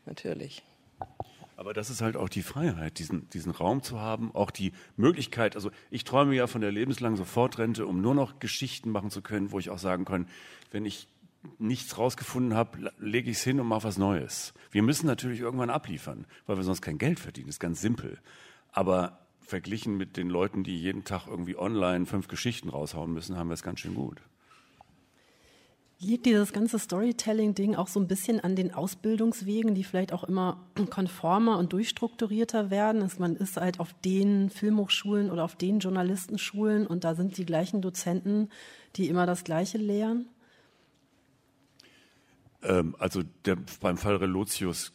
[0.06, 0.64] Natürlich.
[1.58, 5.56] Aber das ist halt auch die Freiheit, diesen, diesen Raum zu haben, auch die Möglichkeit,
[5.56, 9.52] also ich träume ja von der lebenslangen Sofortrente, um nur noch Geschichten machen zu können,
[9.52, 10.28] wo ich auch sagen kann,
[10.70, 11.08] wenn ich
[11.60, 14.54] nichts rausgefunden habe, lege ich es hin und mache was Neues.
[14.72, 17.48] Wir müssen natürlich irgendwann abliefern, weil wir sonst kein Geld verdienen.
[17.48, 18.20] Das ist ganz simpel.
[18.72, 23.50] Aber verglichen mit den Leuten, die jeden Tag irgendwie online fünf Geschichten raushauen müssen, haben
[23.50, 24.22] wir es ganz schön gut.
[26.00, 30.64] Liegt dieses ganze Storytelling-Ding auch so ein bisschen an den Ausbildungswegen, die vielleicht auch immer
[30.92, 33.02] konformer und durchstrukturierter werden?
[33.02, 37.46] Also man ist halt auf den Filmhochschulen oder auf den Journalistenschulen und da sind die
[37.48, 38.50] gleichen Dozenten,
[38.96, 40.28] die immer das Gleiche lehren?
[42.64, 44.94] Ähm, also der, beim Fall Relotius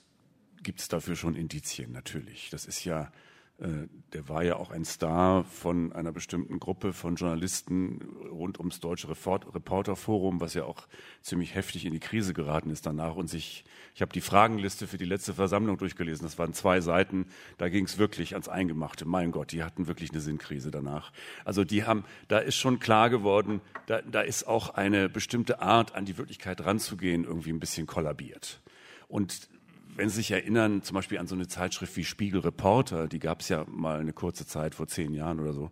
[0.62, 2.51] gibt es dafür schon Indizien, natürlich.
[2.51, 3.11] Das ist ja
[3.58, 9.08] der war ja auch ein Star von einer bestimmten Gruppe von Journalisten rund ums Deutsche
[9.08, 10.88] Reporterforum, was ja auch
[11.20, 13.14] ziemlich heftig in die Krise geraten ist danach.
[13.14, 16.24] Und sich, ich habe die Fragenliste für die letzte Versammlung durchgelesen.
[16.24, 17.26] Das waren zwei Seiten.
[17.58, 19.04] Da ging es wirklich ans Eingemachte.
[19.04, 21.12] Mein Gott, die hatten wirklich eine Sinnkrise danach.
[21.44, 25.94] Also die haben, da ist schon klar geworden, da, da ist auch eine bestimmte Art,
[25.94, 28.60] an die Wirklichkeit ranzugehen, irgendwie ein bisschen kollabiert.
[29.06, 29.48] Und
[29.96, 33.40] wenn Sie sich erinnern, zum Beispiel an so eine Zeitschrift wie Spiegel Reporter, die gab
[33.40, 35.70] es ja mal eine kurze Zeit, vor zehn Jahren oder so.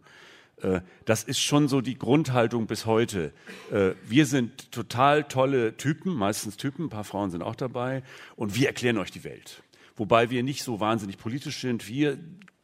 [0.63, 3.33] Äh, das ist schon so die Grundhaltung bis heute.
[3.71, 8.03] Äh, wir sind total tolle Typen, meistens Typen, ein paar Frauen sind auch dabei,
[8.37, 9.63] und wir erklären euch die Welt.
[9.97, 11.89] Wobei wir nicht so wahnsinnig politisch sind.
[11.89, 12.19] Wir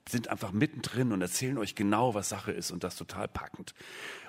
[0.09, 3.75] sind einfach mittendrin und erzählen euch genau, was Sache ist und das total packend.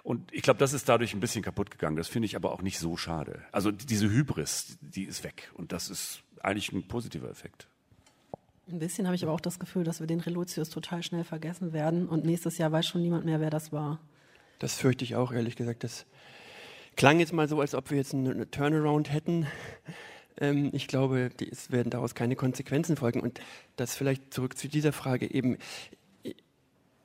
[0.04, 1.98] Und ich glaube, das ist dadurch ein bisschen kaputt gegangen.
[1.98, 3.44] Das finde ich aber auch nicht so schade.
[3.52, 7.68] Also diese Hybris, die ist weg und das ist eigentlich ein positiver Effekt.
[8.70, 11.72] Ein bisschen habe ich aber auch das Gefühl, dass wir den Relotius total schnell vergessen
[11.72, 14.00] werden und nächstes Jahr weiß schon niemand mehr, wer das war.
[14.60, 15.84] Das fürchte ich auch, ehrlich gesagt.
[15.84, 16.06] Das
[16.96, 19.48] klang jetzt mal so, als ob wir jetzt einen Turnaround hätten.
[20.40, 23.22] Ähm, ich glaube, es werden daraus keine Konsequenzen folgen.
[23.22, 23.42] Und
[23.76, 25.58] das vielleicht zurück zu dieser Frage eben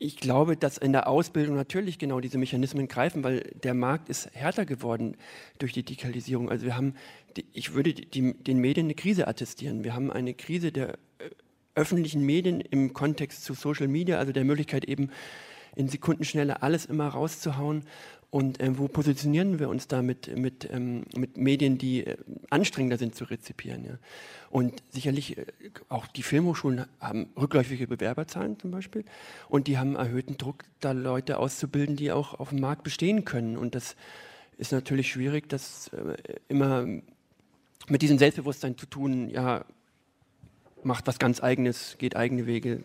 [0.03, 4.29] ich glaube, dass in der Ausbildung natürlich genau diese Mechanismen greifen, weil der Markt ist
[4.33, 5.17] härter geworden
[5.61, 6.51] durch die Digitalisierung.
[6.51, 6.95] Also wir haben,
[7.53, 9.85] ich würde die, den Medien eine Krise attestieren.
[9.85, 11.31] Wir haben eine Krise der äh,
[11.77, 15.11] öffentlichen Medien im Kontext zu Social Media, also der Möglichkeit eben
[15.77, 17.85] in Sekundenschnelle alles immer rauszuhauen
[18.33, 22.17] und äh, wo positionieren wir uns da mit, mit, ähm, mit Medien, die äh,
[22.49, 23.85] anstrengender sind zu rezipieren?
[23.85, 23.99] Ja?
[24.49, 25.45] Und sicherlich äh,
[25.91, 29.05] auch die Filmhochschulen haben rückläufige Bewerberzahlen zum Beispiel
[29.51, 33.59] und die haben erhöhten Druck, da Leute auszubilden, die auch auf dem Markt bestehen können.
[33.59, 33.97] Und das
[34.57, 36.17] ist natürlich schwierig, das äh,
[36.49, 36.87] immer
[37.89, 39.67] mit diesem Selbstbewusstsein zu tun, ja,
[40.83, 42.83] macht was ganz Eigenes, geht eigene Wege,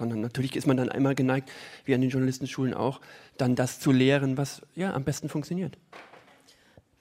[0.00, 1.50] sondern natürlich ist man dann einmal geneigt,
[1.84, 3.02] wie an den Journalistenschulen auch,
[3.36, 5.76] dann das zu lehren, was ja am besten funktioniert.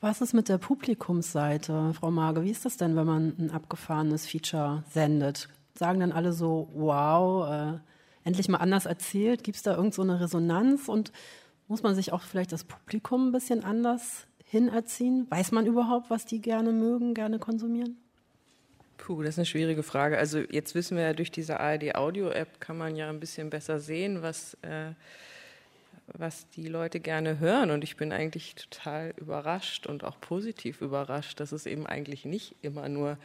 [0.02, 2.44] Was ist mit der Publikumsseite, Frau Mage?
[2.44, 5.48] Wie ist das denn, wenn man ein abgefahrenes Feature sendet?
[5.76, 7.80] Sagen dann alle so, wow, äh,
[8.26, 9.46] endlich mal anders erzählt?
[9.46, 11.14] Gibt es da irgend so Resonanz und
[11.70, 15.26] muss man sich auch vielleicht das Publikum ein bisschen anders hinerziehen?
[15.30, 17.98] Weiß man überhaupt, was die gerne mögen, gerne konsumieren?
[19.00, 20.18] Puh, das ist eine schwierige Frage.
[20.18, 24.22] Also jetzt wissen wir ja, durch diese ARD-Audio-App kann man ja ein bisschen besser sehen,
[24.22, 24.92] was, äh,
[26.08, 27.72] was die Leute gerne hören.
[27.72, 32.56] Und ich bin eigentlich total überrascht und auch positiv überrascht, dass es eben eigentlich nicht
[32.62, 33.18] immer nur, äh,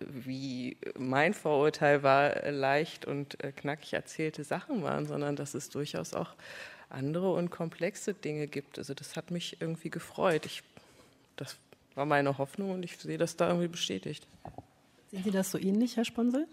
[0.00, 6.14] wie mein Vorurteil war, leicht und äh, knackig erzählte Sachen waren, sondern dass es durchaus
[6.14, 6.34] auch
[6.88, 8.76] andere und komplexe Dinge gibt.
[8.76, 10.46] Also das hat mich irgendwie gefreut.
[10.46, 10.64] Ich,
[11.36, 11.56] das
[11.94, 14.26] war meine Hoffnung und ich sehe das da irgendwie bestätigt.
[15.10, 16.46] Sehen Sie das so ähnlich, Herr Sponsel?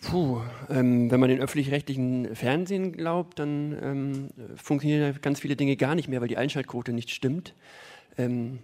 [0.00, 5.94] Puh, ähm, wenn man den öffentlich-rechtlichen Fernsehen glaubt, dann ähm, funktionieren ganz viele Dinge gar
[5.94, 7.54] nicht mehr, weil die Einschaltquote nicht stimmt.
[8.16, 8.60] Ähm,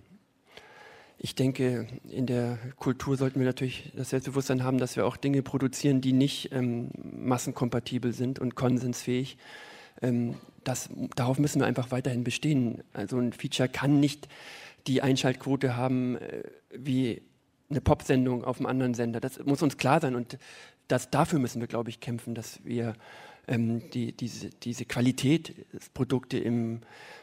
[1.19, 5.43] ich denke, in der Kultur sollten wir natürlich das Selbstbewusstsein haben, dass wir auch Dinge
[5.43, 9.37] produzieren, die nicht ähm, massenkompatibel sind und konsensfähig.
[10.01, 12.83] Ähm, das, darauf müssen wir einfach weiterhin bestehen.
[12.95, 14.29] Also ein Feature kann nicht
[14.87, 16.45] die Einschaltquote haben äh,
[16.75, 17.23] wie
[17.71, 19.21] eine Popsendung auf einem anderen Sender.
[19.21, 20.39] Das muss uns klar sein und
[20.89, 22.95] das, dafür müssen wir, glaube ich, kämpfen, dass wir
[23.49, 25.55] ähm, die, diese, diese Qualität
[25.95, 26.81] Produkte im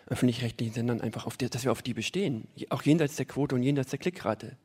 [0.07, 3.63] öffentlich-rechtlichen Sendern einfach auf die, dass wir auf die bestehen, auch jenseits der Quote und
[3.63, 4.57] jenseits der Klickrate.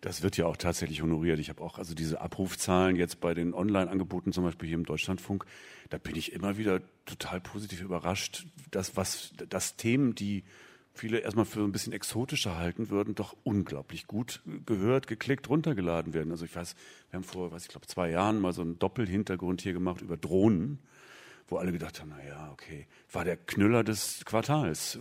[0.00, 1.38] Das wird ja auch tatsächlich honoriert.
[1.38, 5.46] Ich habe auch also diese Abrufzahlen jetzt bei den Online-Angeboten, zum Beispiel hier im Deutschlandfunk,
[5.90, 10.42] da bin ich immer wieder total positiv überrascht, dass was, dass Themen, die
[10.94, 16.30] viele erstmal für ein bisschen exotischer halten würden, doch unglaublich gut gehört, geklickt, runtergeladen werden.
[16.30, 16.74] Also ich weiß,
[17.10, 20.16] wir haben vor, was ich glaube, zwei Jahren mal so einen Doppelhintergrund hier gemacht über
[20.16, 20.78] Drohnen,
[21.48, 24.98] wo alle gedacht haben, na ja, okay, war der Knüller des Quartals.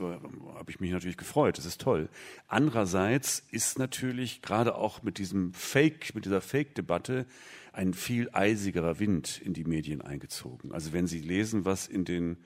[0.56, 2.10] Habe ich mich natürlich gefreut, das ist toll.
[2.48, 7.26] Andererseits ist natürlich gerade auch mit diesem Fake, mit dieser Fake-Debatte
[7.74, 10.74] ein viel eisigerer Wind in die Medien eingezogen.
[10.74, 12.38] Also wenn Sie lesen, was in den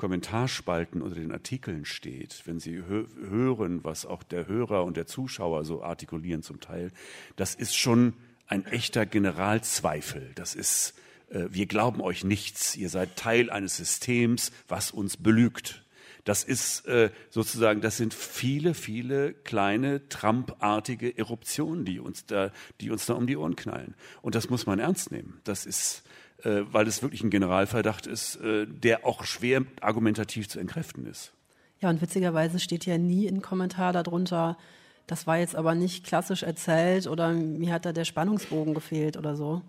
[0.00, 5.06] Kommentarspalten unter den Artikeln steht, wenn Sie hö hören, was auch der Hörer und der
[5.06, 6.90] Zuschauer so artikulieren zum Teil,
[7.36, 8.14] das ist schon
[8.46, 10.32] ein echter Generalzweifel.
[10.36, 10.94] Das ist,
[11.28, 12.76] äh, wir glauben euch nichts.
[12.76, 15.84] Ihr seid Teil eines Systems, was uns belügt.
[16.24, 22.90] Das ist äh, sozusagen, das sind viele, viele kleine Trump-artige Eruptionen, die uns da, die
[22.90, 23.94] uns da um die Ohren knallen.
[24.22, 25.42] Und das muss man ernst nehmen.
[25.44, 26.04] Das ist,
[26.44, 31.32] äh, weil es wirklich ein Generalverdacht ist, äh, der auch schwer argumentativ zu entkräften ist.
[31.80, 34.58] Ja, und witzigerweise steht ja nie ein Kommentar darunter,
[35.06, 39.34] das war jetzt aber nicht klassisch erzählt oder mir hat da der Spannungsbogen gefehlt oder
[39.34, 39.62] so.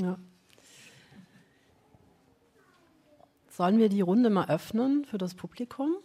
[0.00, 0.18] Ja.
[3.48, 5.96] Sollen wir die Runde mal öffnen für das Publikum?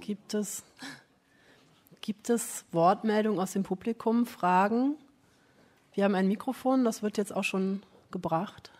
[0.00, 0.64] Gibt es,
[2.00, 4.96] gibt es Wortmeldungen aus dem Publikum, Fragen?
[5.94, 8.72] Wir haben ein Mikrofon, das wird jetzt auch schon gebracht.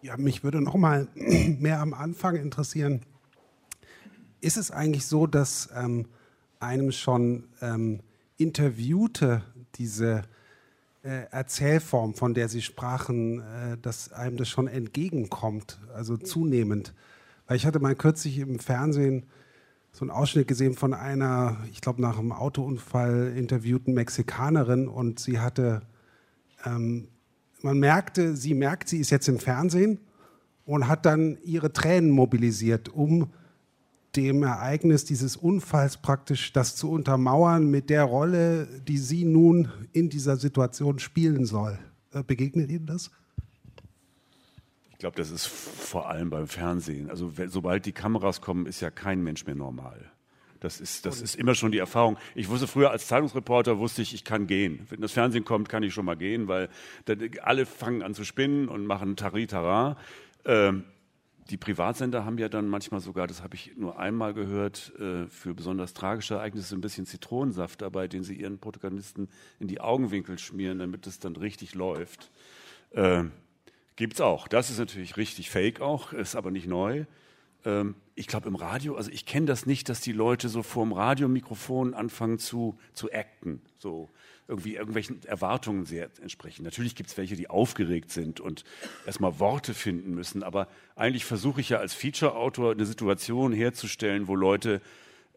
[0.00, 3.00] Ja, mich würde noch mal mehr am Anfang interessieren.
[4.40, 6.06] Ist es eigentlich so, dass ähm,
[6.60, 8.00] einem schon ähm,
[8.36, 9.42] Interviewte
[9.74, 10.22] diese
[11.02, 16.94] äh, Erzählform, von der Sie sprachen, äh, dass einem das schon entgegenkommt, also zunehmend?
[17.48, 19.26] Weil ich hatte mal kürzlich im Fernsehen
[19.94, 25.38] so einen Ausschnitt gesehen von einer, ich glaube, nach einem Autounfall interviewten Mexikanerin und sie
[25.38, 25.82] hatte,
[26.64, 27.06] ähm,
[27.62, 30.00] man merkte, sie merkt, sie ist jetzt im Fernsehen
[30.66, 33.28] und hat dann ihre Tränen mobilisiert, um
[34.16, 40.10] dem Ereignis dieses Unfalls praktisch das zu untermauern mit der Rolle, die sie nun in
[40.10, 41.78] dieser Situation spielen soll.
[42.12, 43.12] Äh, begegnet Ihnen das?
[45.04, 47.10] Ich glaube, das ist vor allem beim Fernsehen.
[47.10, 50.10] Also sobald die Kameras kommen, ist ja kein Mensch mehr normal.
[50.60, 52.16] Das ist, das ist immer schon die Erfahrung.
[52.34, 54.86] Ich wusste früher als Zeitungsreporter, wusste ich, ich kann gehen.
[54.88, 56.70] Wenn das Fernsehen kommt, kann ich schon mal gehen, weil
[57.42, 59.98] alle fangen an zu spinnen und machen Taritara.
[60.46, 60.84] Ähm,
[61.50, 65.52] die Privatsender haben ja dann manchmal sogar, das habe ich nur einmal gehört, äh, für
[65.52, 69.28] besonders tragische Ereignisse ein bisschen Zitronensaft dabei, den sie ihren Protagonisten
[69.60, 72.30] in die Augenwinkel schmieren, damit es dann richtig läuft.
[72.92, 73.24] Äh,
[73.96, 74.48] Gibt es auch.
[74.48, 77.04] Das ist natürlich richtig fake auch, ist aber nicht neu.
[77.64, 80.84] Ähm, ich glaube im Radio, also ich kenne das nicht, dass die Leute so vor
[80.84, 84.10] dem Radiomikrofon anfangen zu, zu acten, so
[84.46, 86.64] irgendwie irgendwelchen Erwartungen sehr entsprechen.
[86.64, 88.64] Natürlich gibt es welche, die aufgeregt sind und
[89.06, 94.36] erstmal Worte finden müssen, aber eigentlich versuche ich ja als Feature-Autor eine Situation herzustellen, wo
[94.36, 94.80] Leute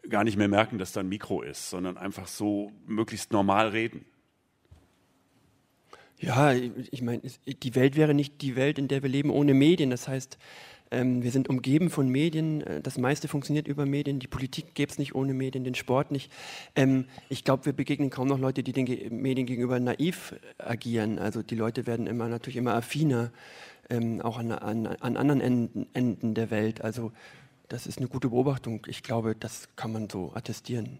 [0.08, 4.04] gar nicht mehr merken, dass da ein Mikro ist, sondern einfach so möglichst normal reden.
[6.20, 9.90] Ja, ich meine, die Welt wäre nicht die Welt, in der wir leben, ohne Medien.
[9.90, 10.36] Das heißt,
[10.90, 12.62] ähm, wir sind umgeben von Medien.
[12.62, 14.18] Äh, das meiste funktioniert über Medien.
[14.18, 16.32] Die Politik gäbe es nicht ohne Medien, den Sport nicht.
[16.74, 18.86] Ähm, ich glaube, wir begegnen kaum noch Leute, die den
[19.22, 21.18] Medien gegenüber naiv agieren.
[21.18, 23.30] Also die Leute werden immer natürlich immer affiner,
[23.90, 26.80] ähm, auch an, an, an anderen Enden, Enden der Welt.
[26.82, 27.12] Also
[27.68, 28.86] das ist eine gute Beobachtung.
[28.88, 30.98] Ich glaube, das kann man so attestieren.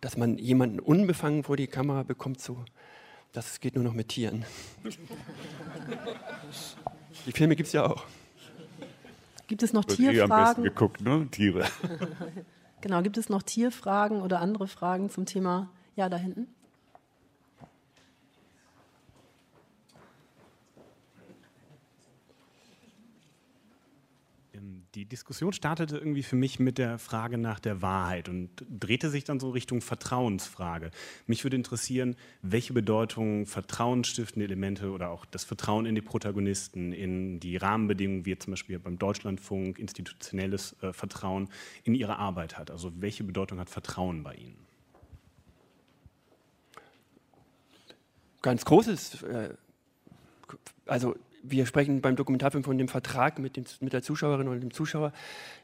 [0.00, 2.64] Dass man jemanden unbefangen vor die Kamera bekommt, so,
[3.32, 4.44] das geht nur noch mit Tieren.
[7.26, 8.04] Die Filme gibt es ja auch.
[9.46, 10.32] Gibt es noch Wird Tierfragen?
[10.32, 11.26] am besten geguckt, ne?
[11.30, 11.64] Tiere.
[12.80, 15.70] genau, gibt es noch Tierfragen oder andere Fragen zum Thema?
[15.96, 16.48] Ja, da hinten.
[24.94, 29.24] Die Diskussion startete irgendwie für mich mit der Frage nach der Wahrheit und drehte sich
[29.24, 30.90] dann so Richtung Vertrauensfrage.
[31.26, 37.38] Mich würde interessieren, welche Bedeutung vertrauensstiftende Elemente oder auch das Vertrauen in die Protagonisten, in
[37.40, 41.48] die Rahmenbedingungen, wie zum Beispiel beim Deutschlandfunk, institutionelles äh, Vertrauen
[41.84, 42.70] in ihre Arbeit hat.
[42.70, 44.56] Also welche Bedeutung hat Vertrauen bei Ihnen?
[48.40, 49.54] Ganz großes, äh,
[50.86, 54.72] also wir sprechen beim Dokumentarfilm von dem Vertrag mit, dem, mit der Zuschauerin oder dem
[54.72, 55.12] Zuschauer.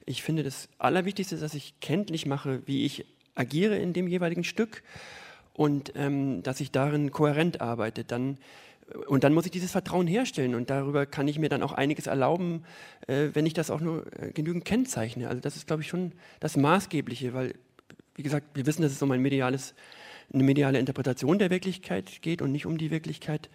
[0.06, 4.44] Ich finde, das Allerwichtigste ist, dass ich kenntlich mache, wie ich agiere in dem jeweiligen
[4.44, 4.82] Stück
[5.52, 8.04] und ähm, dass ich darin kohärent arbeite.
[8.04, 8.38] Dann,
[9.06, 12.06] und dann muss ich dieses Vertrauen herstellen und darüber kann ich mir dann auch einiges
[12.06, 12.64] erlauben,
[13.06, 15.28] äh, wenn ich das auch nur äh, genügend kennzeichne.
[15.28, 17.54] Also das ist, glaube ich, schon das Maßgebliche, weil,
[18.14, 19.74] wie gesagt, wir wissen, dass es um ein mediales,
[20.32, 23.48] eine mediale Interpretation der Wirklichkeit geht und nicht um die Wirklichkeit.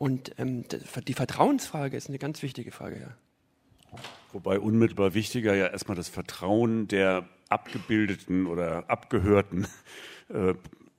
[0.00, 0.64] Und ähm,
[1.06, 3.98] die Vertrauensfrage ist eine ganz wichtige Frage, ja.
[4.32, 9.66] Wobei unmittelbar wichtiger ja erstmal das Vertrauen der abgebildeten oder abgehörten
[10.30, 10.54] äh,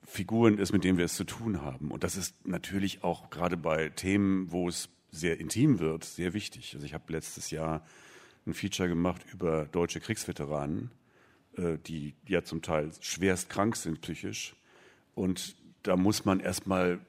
[0.05, 1.89] Figuren ist, mit denen wir es zu tun haben.
[1.89, 6.75] Und das ist natürlich auch gerade bei Themen, wo es sehr intim wird, sehr wichtig.
[6.75, 7.83] Also ich habe letztes Jahr
[8.45, 10.91] ein Feature gemacht über deutsche Kriegsveteranen,
[11.57, 14.55] äh, die ja zum Teil schwerst krank sind psychisch.
[15.15, 16.99] Und da muss man erstmal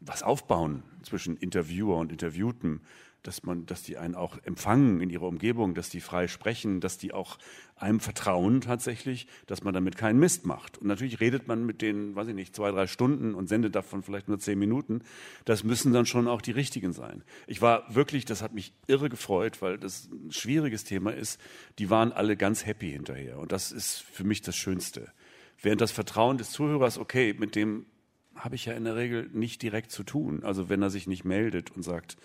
[0.00, 2.80] was aufbauen zwischen Interviewer und Interviewten,
[3.22, 6.98] dass man, dass die einen auch empfangen in ihrer Umgebung, dass die frei sprechen, dass
[6.98, 7.38] die auch
[7.76, 10.78] einem vertrauen tatsächlich, dass man damit keinen Mist macht.
[10.78, 14.02] Und natürlich redet man mit denen, weiß ich nicht, zwei, drei Stunden und sendet davon
[14.02, 15.02] vielleicht nur zehn Minuten.
[15.44, 17.22] Das müssen dann schon auch die richtigen sein.
[17.46, 21.40] Ich war wirklich, das hat mich irre gefreut, weil das ein schwieriges Thema ist.
[21.78, 23.38] Die waren alle ganz happy hinterher.
[23.38, 25.12] Und das ist für mich das Schönste.
[25.60, 27.86] Während das Vertrauen des Zuhörers, okay, mit dem
[28.34, 30.42] habe ich ja in der Regel nicht direkt zu tun.
[30.44, 32.16] Also wenn er sich nicht meldet und sagt,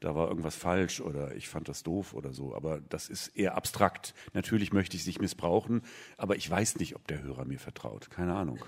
[0.00, 2.54] da war irgendwas falsch oder ich fand das doof oder so.
[2.54, 4.14] Aber das ist eher abstrakt.
[4.34, 5.82] Natürlich möchte ich es nicht missbrauchen,
[6.16, 8.10] aber ich weiß nicht, ob der Hörer mir vertraut.
[8.10, 8.58] Keine Ahnung.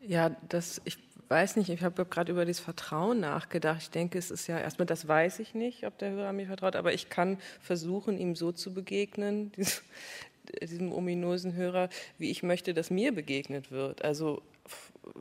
[0.00, 3.82] Ja, das, ich weiß nicht, ich habe gerade über das Vertrauen nachgedacht.
[3.82, 6.76] Ich denke, es ist ja erstmal, das weiß ich nicht, ob der Hörer mir vertraut,
[6.76, 9.52] aber ich kann versuchen, ihm so zu begegnen,
[10.62, 14.02] diesem ominösen Hörer, wie ich möchte, dass mir begegnet wird.
[14.02, 14.42] Also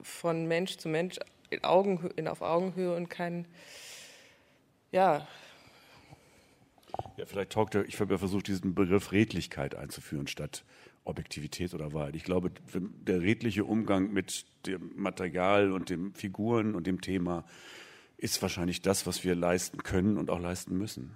[0.01, 1.17] von Mensch zu Mensch
[1.49, 3.47] in Augenhö in, auf Augenhöhe und kein,
[4.91, 5.27] ja.
[7.15, 10.63] Ja, vielleicht taugt er, ich habe ja versucht, diesen Begriff Redlichkeit einzuführen statt
[11.03, 12.15] Objektivität oder Wahrheit.
[12.15, 17.45] Ich glaube, der redliche Umgang mit dem Material und den Figuren und dem Thema
[18.19, 21.15] ist wahrscheinlich das, was wir leisten können und auch leisten müssen.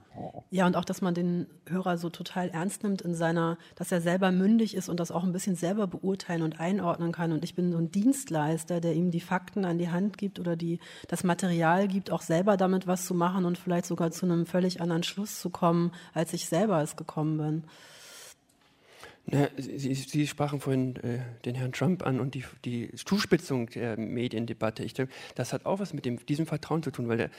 [0.52, 4.02] Ja, und auch, dass man den Hörer so total ernst nimmt in seiner, dass er
[4.02, 7.32] selber mündig ist und das auch ein bisschen selber beurteilen und einordnen kann.
[7.32, 10.56] Und ich bin so ein Dienstleister, der ihm die Fakten an die Hand gibt oder
[10.56, 14.46] die, das Material gibt, auch selber damit was zu machen und vielleicht sogar zu einem
[14.46, 17.64] völlig anderen Schluss zu kommen, als ich selber es gekommen bin.
[19.26, 23.98] Na, Sie, Sie, sprachen vorhin äh, den Herrn Trump an und die, die Zuspitzung der
[23.98, 24.84] Mediendebatte.
[24.84, 27.30] Ich denke, das hat auch was mit dem, diesem Vertrauen zu tun, weil der,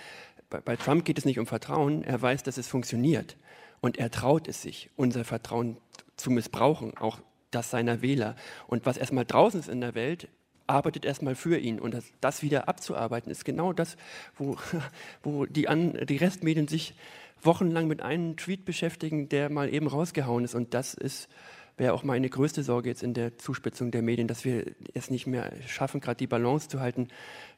[0.49, 2.05] bei, bei, Trump geht es nicht um Vertrauen.
[2.05, 3.37] Er weiß, dass es funktioniert
[3.81, 5.77] und er traut es sich, unser Vertrauen
[6.17, 8.37] zu missbrauchen, auch das seiner Wähler.
[8.69, 10.29] Und was erstmal draußen ist in der Welt,
[10.67, 11.81] arbeitet erstmal für ihn.
[11.81, 13.97] Und das, das wieder abzuarbeiten, ist genau das,
[14.37, 14.57] wo,
[15.23, 16.95] wo die, an, die Restmedien sich
[17.43, 20.55] wochenlang mit einem Tweet beschäftigen, der mal eben rausgehauen ist.
[20.55, 21.29] Und das ist
[21.77, 24.65] wäre auch meine größte Sorge jetzt in der Zuspitzung der Medien, dass wir
[24.95, 27.09] es nicht mehr schaffen, gerade die Balance zu halten,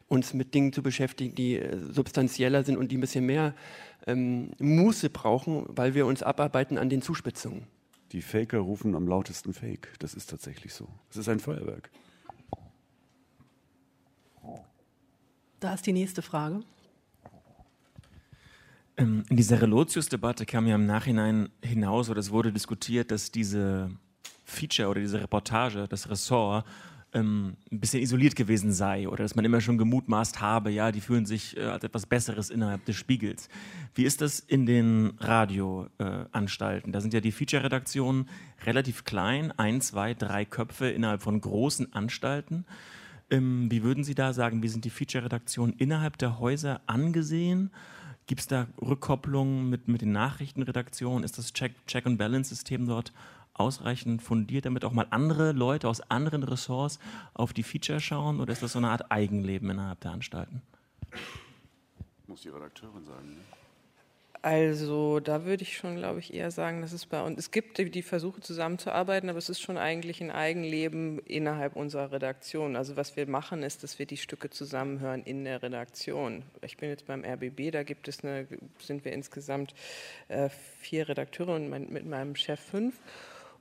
[0.09, 3.55] uns mit Dingen zu beschäftigen, die äh, substanzieller sind und die ein bisschen mehr
[4.07, 7.67] ähm, Muße brauchen, weil wir uns abarbeiten an den Zuspitzungen.
[8.13, 9.89] Die Faker rufen am lautesten Fake.
[9.99, 10.89] Das ist tatsächlich so.
[11.11, 11.91] Es ist ein Feuerwerk.
[15.59, 16.61] Da ist die nächste Frage.
[18.97, 23.91] Ähm, in dieser Relotius-Debatte kam ja im Nachhinein hinaus, oder es wurde diskutiert, dass diese
[24.45, 26.65] Feature oder diese Reportage, das Ressort,
[27.15, 31.01] ähm, ein bisschen isoliert gewesen sei oder dass man immer schon gemutmaßt habe, ja, die
[31.01, 33.49] fühlen sich äh, als etwas Besseres innerhalb des Spiegels.
[33.95, 36.91] Wie ist das in den Radioanstalten?
[36.91, 38.29] Äh, da sind ja die Feature-Redaktionen
[38.67, 42.67] relativ klein, ein, zwei, drei Köpfe innerhalb von großen Anstalten.
[43.31, 47.71] Ähm, wie würden Sie da sagen, wie sind die Feature-Redaktionen innerhalb der Häuser angesehen?
[48.27, 51.25] Gibt es da Rückkopplungen mit, mit den Nachrichtenredaktionen?
[51.25, 53.13] Ist das Check-and-Balance-System dort
[53.55, 56.99] ausreichend fundiert, damit auch mal andere Leute aus anderen Ressorts
[57.33, 58.41] auf die Feature schauen?
[58.41, 60.63] Oder ist das so eine Art Eigenleben innerhalb der Anstalten?
[62.27, 63.35] Muss die Redakteurin sagen.
[63.35, 63.41] Ne?
[64.45, 67.79] Also da würde ich schon, glaube ich, eher sagen, dass es bei uns, es gibt
[67.79, 72.77] die Versuche zusammenzuarbeiten, aber es ist schon eigentlich ein Eigenleben innerhalb unserer Redaktion.
[72.77, 76.43] Also was wir machen, ist, dass wir die Stücke zusammenhören in der Redaktion.
[76.61, 78.47] Ich bin jetzt beim RBB, da gibt es eine,
[78.79, 79.75] sind wir insgesamt
[80.29, 83.01] äh, vier Redakteure und mein, mit meinem Chef fünf.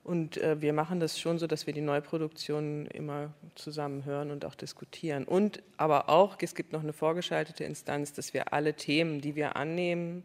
[0.04, 4.44] Und äh, wir machen das schon so, dass wir die Neuproduktionen immer zusammen hören und
[4.44, 5.24] auch diskutieren.
[5.24, 9.56] Und aber auch, es gibt noch eine vorgeschaltete Instanz, dass wir alle Themen, die wir
[9.56, 10.22] annehmen,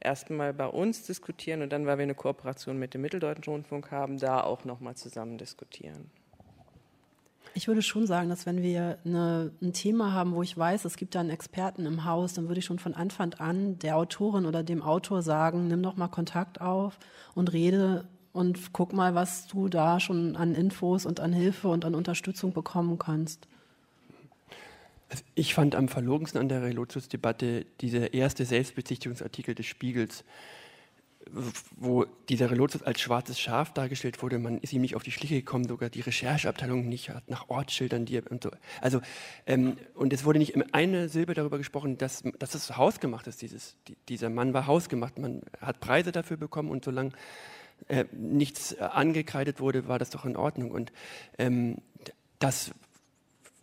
[0.00, 4.18] erstmal bei uns diskutieren und dann, weil wir eine Kooperation mit dem Mitteldeutschen Rundfunk haben,
[4.18, 6.10] da auch nochmal zusammen diskutieren.
[7.52, 10.96] Ich würde schon sagen, dass wenn wir eine, ein Thema haben, wo ich weiß, es
[10.96, 14.46] gibt da einen Experten im Haus, dann würde ich schon von Anfang an der Autorin
[14.46, 16.98] oder dem Autor sagen, nimm doch mal Kontakt auf
[17.34, 21.84] und rede und guck mal, was du da schon an Infos und an Hilfe und
[21.84, 23.48] an Unterstützung bekommen kannst.
[25.08, 30.22] Also ich fand am verlogensten an der Relotius-Debatte dieser erste Selbstbezichtigungsartikel des Spiegels,
[31.76, 34.38] wo dieser Relotius als schwarzes Schaf dargestellt wurde.
[34.38, 38.04] Man ist ihm nicht auf die Schliche gekommen, sogar die Rechercheabteilung nicht hat nach Ortsschildern
[38.04, 38.50] die und so.
[38.80, 39.00] Also
[39.46, 43.42] ähm, und es wurde nicht eine Silbe darüber gesprochen, dass, dass es hausgemacht ist.
[43.42, 45.18] Dieses, die, dieser Mann war hausgemacht.
[45.18, 47.12] Man hat Preise dafür bekommen und solange
[47.86, 50.70] äh, nichts angekreidet wurde, war das doch in Ordnung.
[50.70, 50.92] Und
[51.38, 51.78] ähm,
[52.38, 52.72] das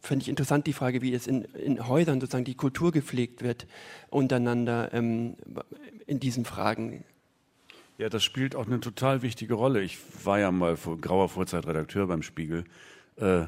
[0.01, 3.67] finde ich interessant, die Frage, wie es in, in, Häusern sozusagen die Kultur gepflegt wird
[4.09, 5.35] untereinander ähm,
[6.05, 7.03] in diesen Fragen.
[7.97, 9.81] Ja, das spielt auch eine total wichtige Rolle.
[9.81, 12.65] Ich war ja mal vor grauer Vorzeit Redakteur beim Spiegel.
[13.15, 13.45] Äh,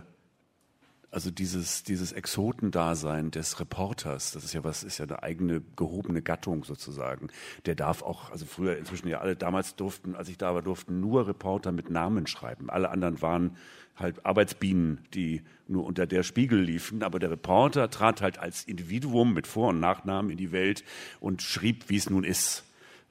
[1.09, 6.21] also dieses, dieses Exotendasein des Reporters, das ist ja was, ist ja eine eigene gehobene
[6.21, 7.29] Gattung sozusagen.
[7.65, 10.99] Der darf auch, also früher inzwischen ja alle, damals durften, als ich da war, durften
[10.99, 12.69] nur Reporter mit Namen schreiben.
[12.69, 13.57] Alle anderen waren
[13.95, 17.03] halt Arbeitsbienen, die nur unter der Spiegel liefen.
[17.03, 20.83] Aber der Reporter trat halt als Individuum mit Vor- und Nachnamen in die Welt
[21.19, 22.63] und schrieb, wie es nun ist.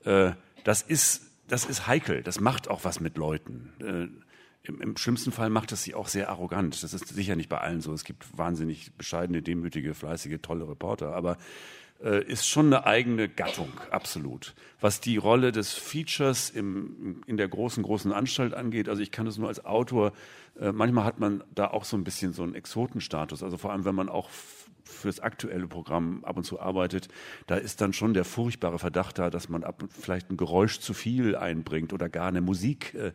[0.04, 0.32] Äh,
[0.64, 2.22] das ist, das ist heikel.
[2.22, 3.72] Das macht auch was mit Leuten.
[3.80, 4.25] Äh,
[4.68, 6.82] im, im, schlimmsten Fall macht es sie auch sehr arrogant.
[6.82, 7.92] Das ist sicher nicht bei allen so.
[7.92, 11.14] Es gibt wahnsinnig bescheidene, demütige, fleißige, tolle Reporter.
[11.14, 11.38] Aber
[12.02, 14.54] äh, ist schon eine eigene Gattung, absolut.
[14.80, 19.26] Was die Rolle des Features im, in der großen, großen Anstalt angeht, also ich kann
[19.26, 20.12] es nur als Autor,
[20.60, 23.42] äh, manchmal hat man da auch so ein bisschen so einen Exotenstatus.
[23.42, 24.28] Also vor allem, wenn man auch
[24.84, 27.08] fürs aktuelle Programm ab und zu arbeitet,
[27.46, 30.94] da ist dann schon der furchtbare Verdacht da, dass man ab, vielleicht ein Geräusch zu
[30.94, 32.94] viel einbringt oder gar eine Musik.
[32.94, 33.12] Äh,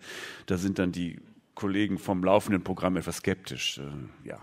[0.47, 1.19] da sind dann die
[1.55, 3.79] Kollegen vom laufenden Programm etwas skeptisch.
[3.79, 4.39] Äh, ja.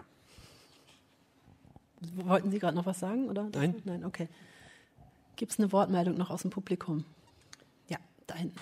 [2.16, 3.28] Wollten Sie gerade noch was sagen?
[3.28, 3.48] Oder?
[3.54, 3.74] Nein.
[3.84, 4.28] Nein, okay.
[5.36, 7.04] Gibt es eine Wortmeldung noch aus dem Publikum?
[7.88, 8.58] Ja, da hinten.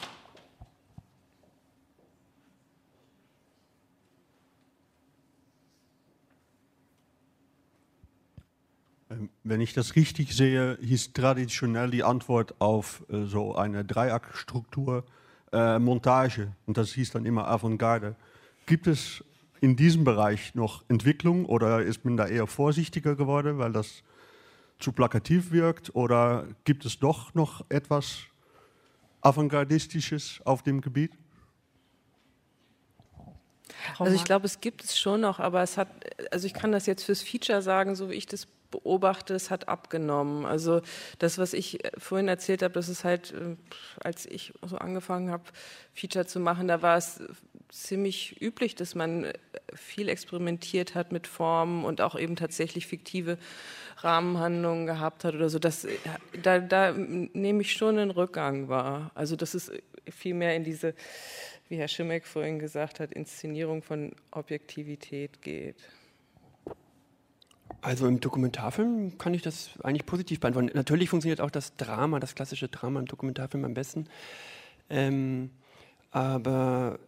[9.11, 15.05] Ähm, wenn ich das richtig sehe, hieß traditionell die Antwort auf äh, so eine Dreiaktstruktur
[15.53, 16.53] äh, Montage.
[16.67, 18.17] Und das hieß dann immer Avantgarde.
[18.67, 19.25] Gibt es
[19.61, 24.03] in diesem Bereich noch Entwicklung oder ist man da eher vorsichtiger geworden, weil das
[24.79, 25.95] zu plakativ wirkt?
[25.95, 28.19] Oder gibt es doch noch etwas
[29.21, 31.13] Avantgardistisches auf dem Gebiet?
[33.99, 35.89] Also ich glaube, es gibt es schon noch, aber es hat,
[36.33, 39.69] also ich kann das jetzt fürs Feature sagen, so wie ich das beobachte, es hat
[39.69, 40.45] abgenommen.
[40.45, 40.83] Also
[41.19, 43.57] das, was ich äh, vorhin erzählt habe, das ist halt, äh,
[44.01, 45.45] als ich so angefangen habe,
[45.95, 47.21] Feature zu machen, da war es
[47.71, 49.33] ziemlich üblich, dass man äh,
[49.75, 53.39] viel experimentiert hat mit Formen und auch eben tatsächlich fiktive
[53.99, 55.59] Rahmenhandlungen gehabt hat oder so.
[55.59, 55.97] Das, äh,
[56.43, 59.11] da, da nehme ich schon einen Rückgang wahr.
[59.15, 59.73] Also das ist
[60.11, 60.95] viel mehr in diese,
[61.69, 65.77] wie Herr Schimmeck vorhin gesagt hat, Inszenierung von Objektivität geht.
[67.83, 70.71] Also im Dokumentarfilm kann ich das eigentlich positiv beantworten.
[70.75, 74.09] Natürlich funktioniert auch das Drama, das klassische Drama im Dokumentarfilm am besten.
[74.89, 75.51] Ähm,
[76.11, 76.99] aber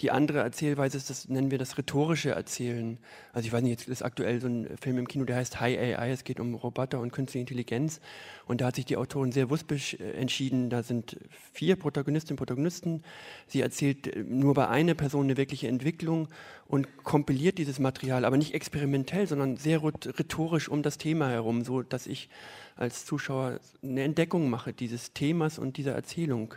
[0.00, 2.98] die andere Erzählweise ist, das nennen wir das rhetorische Erzählen.
[3.32, 5.78] Also ich weiß nicht, jetzt ist aktuell so ein Film im Kino, der heißt High
[5.78, 8.00] AI, es geht um Roboter und künstliche Intelligenz.
[8.46, 11.16] Und da hat sich die Autorin sehr wuspisch äh, entschieden, da sind
[11.52, 13.04] vier Protagonistinnen und Protagonisten.
[13.46, 16.28] Sie erzählt äh, nur bei einer Person eine wirkliche Entwicklung
[16.66, 21.82] und kompiliert dieses Material, aber nicht experimentell, sondern sehr rhetorisch um das Thema herum, so
[21.82, 22.28] dass ich
[22.74, 26.54] als Zuschauer eine Entdeckung mache dieses Themas und dieser Erzählung.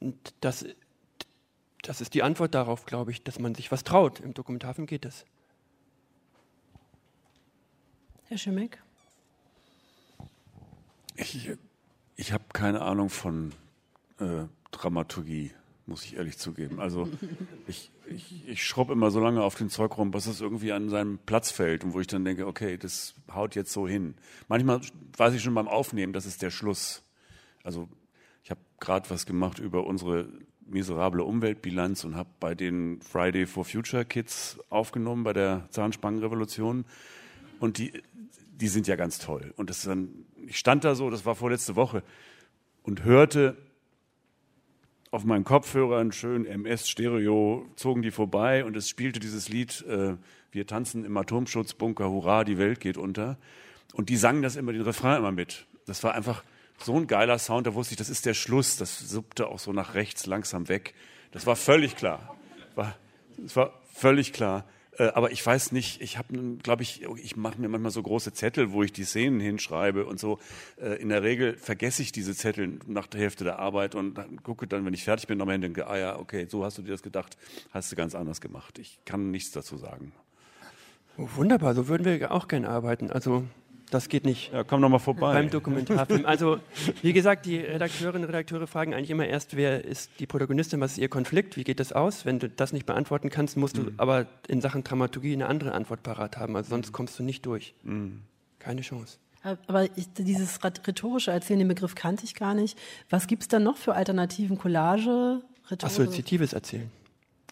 [0.00, 0.64] Und das
[1.88, 4.20] das ist die Antwort darauf, glaube ich, dass man sich was traut.
[4.20, 5.24] Im Dokumentarfilm geht es.
[8.24, 8.82] Herr Schimmick?
[11.16, 11.50] Ich,
[12.16, 13.54] ich habe keine Ahnung von
[14.18, 15.52] äh, Dramaturgie,
[15.86, 16.78] muss ich ehrlich zugeben.
[16.78, 17.08] Also
[17.66, 20.90] ich, ich, ich schraube immer so lange auf den Zeug rum, bis es irgendwie an
[20.90, 24.14] seinem Platz fällt und wo ich dann denke, okay, das haut jetzt so hin.
[24.46, 24.82] Manchmal
[25.16, 27.02] weiß ich schon beim Aufnehmen, das ist der Schluss.
[27.62, 27.88] Also
[28.44, 30.28] ich habe gerade was gemacht über unsere
[30.68, 36.84] miserable Umweltbilanz und habe bei den Friday for Future Kids aufgenommen, bei der Zahnspangenrevolution.
[37.60, 37.92] Und die,
[38.52, 39.52] die sind ja ganz toll.
[39.56, 42.02] Und das dann, ich stand da so, das war vorletzte Woche,
[42.82, 43.56] und hörte
[45.10, 50.16] auf meinen Kopfhörern schön MS-Stereo, zogen die vorbei und es spielte dieses Lied, äh,
[50.50, 53.38] wir tanzen im Atomschutzbunker, hurra, die Welt geht unter.
[53.94, 55.66] Und die sangen das immer, den Refrain immer mit.
[55.86, 56.42] Das war einfach,
[56.78, 58.76] so ein geiler Sound, da wusste ich, das ist der Schluss.
[58.76, 60.94] Das suppte auch so nach rechts langsam weg.
[61.32, 62.36] Das war völlig klar.
[62.74, 62.96] War,
[63.36, 64.64] das war völlig klar.
[64.98, 68.32] Äh, aber ich weiß nicht, ich habe, glaube ich, ich mache mir manchmal so große
[68.32, 70.38] Zettel, wo ich die Szenen hinschreibe und so.
[70.80, 74.42] Äh, in der Regel vergesse ich diese Zettel nach der Hälfte der Arbeit und dann
[74.42, 76.78] gucke dann, wenn ich fertig bin, nochmal hin und denke, ah ja, okay, so hast
[76.78, 77.36] du dir das gedacht,
[77.70, 78.78] hast du ganz anders gemacht.
[78.78, 80.12] Ich kann nichts dazu sagen.
[81.16, 83.10] Oh, wunderbar, so würden wir auch gerne arbeiten.
[83.10, 83.44] Also
[83.90, 84.52] das geht nicht.
[84.52, 85.32] Ja, komm doch mal vorbei.
[85.32, 86.26] Beim Dokumentarfilm.
[86.26, 86.58] Also,
[87.02, 90.92] wie gesagt, die Redakteurinnen und Redakteure fragen eigentlich immer erst, wer ist die Protagonistin, was
[90.92, 92.24] ist ihr Konflikt, wie geht das aus?
[92.24, 93.94] Wenn du das nicht beantworten kannst, musst du mhm.
[93.96, 96.56] aber in Sachen Dramaturgie eine andere Antwort parat haben.
[96.56, 97.74] Also sonst kommst du nicht durch.
[97.82, 98.22] Mhm.
[98.58, 99.18] Keine Chance.
[99.66, 102.78] Aber ich, dieses rhetorische Erzählen, den Begriff kannte ich gar nicht.
[103.08, 104.58] Was gibt es dann noch für Alternativen?
[104.58, 105.42] Collage?
[105.82, 106.90] Assoziatives Erzählen.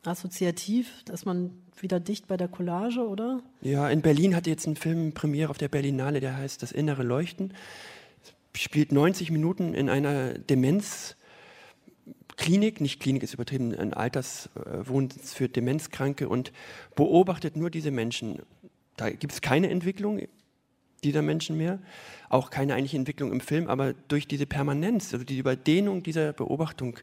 [0.05, 1.53] Assoziativ, dass man
[1.83, 3.41] wieder dicht bei der Collage, oder?
[3.61, 7.03] Ja, in Berlin hat jetzt ein Film Premiere auf der Berlinale, der heißt Das innere
[7.03, 7.55] Leuchten.
[8.55, 16.53] Spielt 90 Minuten in einer Demenzklinik, nicht Klinik ist übertrieben, ein Alterswohnsitz für Demenzkranke und
[16.95, 18.41] beobachtet nur diese Menschen.
[18.97, 20.21] Da gibt es keine Entwicklung
[21.05, 21.79] dieser Menschen mehr,
[22.29, 26.99] auch keine eigentliche Entwicklung im Film, aber durch diese Permanenz, also die Überdehnung dieser Beobachtung,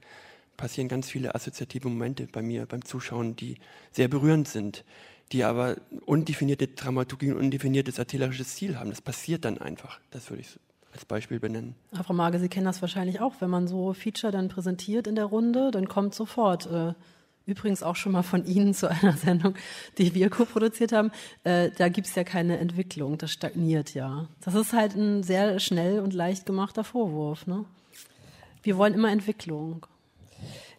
[0.57, 3.57] passieren ganz viele assoziative Momente bei mir beim Zuschauen, die
[3.91, 4.83] sehr berührend sind,
[5.31, 8.89] die aber undefinierte Dramaturgie und undefiniertes erzählerisches Ziel haben.
[8.89, 9.99] Das passiert dann einfach.
[10.11, 10.59] Das würde ich
[10.93, 11.75] als Beispiel benennen.
[11.91, 13.33] Frau Mage, Sie kennen das wahrscheinlich auch.
[13.39, 16.67] Wenn man so Feature dann präsentiert in der Runde, dann kommt sofort.
[16.67, 16.93] Äh,
[17.45, 19.55] übrigens auch schon mal von Ihnen zu einer Sendung,
[19.97, 21.11] die wir co-produziert haben.
[21.43, 24.27] Äh, da gibt es ja keine Entwicklung, das stagniert ja.
[24.41, 27.47] Das ist halt ein sehr schnell und leicht gemachter Vorwurf.
[27.47, 27.65] Ne?
[28.61, 29.85] Wir wollen immer Entwicklung.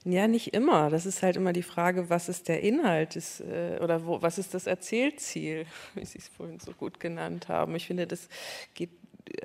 [0.07, 0.90] Ja, nicht immer.
[0.90, 4.36] Das ist halt immer die Frage, was ist der Inhalt des, äh, oder wo, was
[4.36, 7.74] ist das Erzählziel, wie Sie es vorhin so gut genannt haben.
[7.74, 8.28] Ich finde, das
[8.74, 8.90] geht,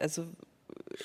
[0.02, 0.24] also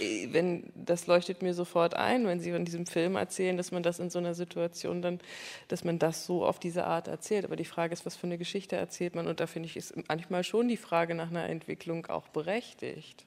[0.00, 3.84] äh, wenn das leuchtet mir sofort ein, wenn Sie von diesem Film erzählen, dass man
[3.84, 5.20] das in so einer Situation dann,
[5.68, 7.44] dass man das so auf diese Art erzählt.
[7.44, 9.28] Aber die Frage ist, was für eine Geschichte erzählt man?
[9.28, 13.24] Und da finde ich, ist manchmal schon die Frage nach einer Entwicklung auch berechtigt.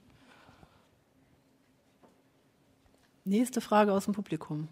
[3.24, 4.68] Nächste Frage aus dem Publikum.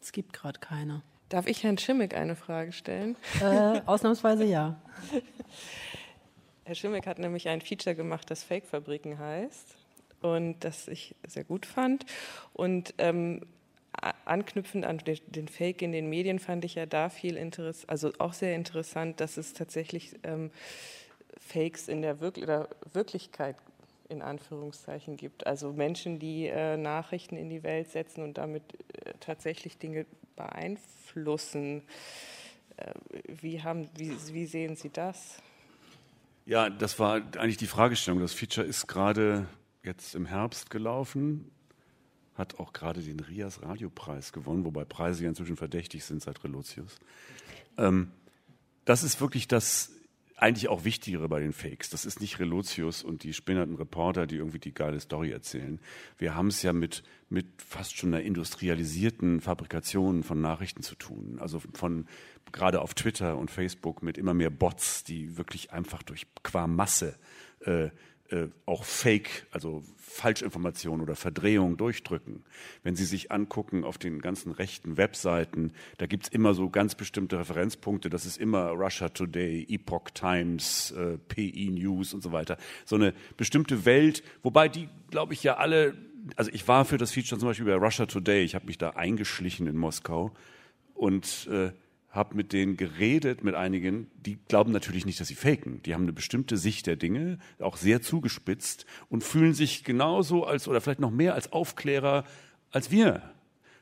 [0.00, 1.02] Es gibt gerade keine.
[1.28, 3.16] Darf ich Herrn Schimmick eine Frage stellen?
[3.40, 4.80] Äh, ausnahmsweise ja.
[6.64, 9.76] Herr Schimmick hat nämlich ein Feature gemacht, das Fake-Fabriken heißt
[10.22, 12.06] und das ich sehr gut fand.
[12.52, 13.46] Und ähm,
[14.24, 18.32] anknüpfend an den Fake in den Medien fand ich ja da viel Interesse, also auch
[18.32, 20.50] sehr interessant, dass es tatsächlich ähm,
[21.38, 22.36] Fakes in der Wirk
[22.92, 23.56] Wirklichkeit
[24.10, 25.46] in Anführungszeichen gibt.
[25.46, 28.62] Also Menschen, die äh, Nachrichten in die Welt setzen und damit
[29.04, 30.06] äh, tatsächlich Dinge
[30.36, 31.82] beeinflussen.
[32.76, 32.92] Äh,
[33.28, 35.40] wie, haben, wie, wie sehen Sie das?
[36.46, 38.20] Ja, das war eigentlich die Fragestellung.
[38.20, 39.46] Das Feature ist gerade
[39.82, 41.50] jetzt im Herbst gelaufen,
[42.34, 46.98] hat auch gerade den Rias Radiopreis gewonnen, wobei Preise ja inzwischen verdächtig sind seit Relotius.
[47.78, 48.10] Ähm,
[48.84, 49.92] das ist wirklich das
[50.40, 51.90] eigentlich auch Wichtigere bei den Fakes.
[51.90, 55.80] Das ist nicht Relotius und die spinnerten Reporter, die irgendwie die geile Story erzählen.
[56.18, 61.38] Wir haben es ja mit, mit fast schon einer industrialisierten Fabrikation von Nachrichten zu tun.
[61.40, 62.06] Also von
[62.52, 67.18] gerade auf Twitter und Facebook mit immer mehr Bots, die wirklich einfach durch qua Masse
[67.60, 67.90] äh,
[68.30, 72.44] äh, auch Fake, also Falschinformationen oder Verdrehungen durchdrücken.
[72.82, 76.94] Wenn Sie sich angucken auf den ganzen rechten Webseiten, da gibt es immer so ganz
[76.94, 78.10] bestimmte Referenzpunkte.
[78.10, 82.56] Das ist immer Russia Today, Epoch Times, äh, PE News und so weiter.
[82.84, 85.94] So eine bestimmte Welt, wobei die, glaube ich, ja alle,
[86.36, 88.90] also ich war für das Feature zum Beispiel bei Russia Today, ich habe mich da
[88.90, 90.32] eingeschlichen in Moskau
[90.94, 91.72] und äh,
[92.10, 95.80] habe mit denen geredet, mit einigen, die glauben natürlich nicht, dass sie faken.
[95.82, 100.66] Die haben eine bestimmte Sicht der Dinge, auch sehr zugespitzt und fühlen sich genauso als
[100.66, 102.24] oder vielleicht noch mehr als Aufklärer
[102.72, 103.22] als wir.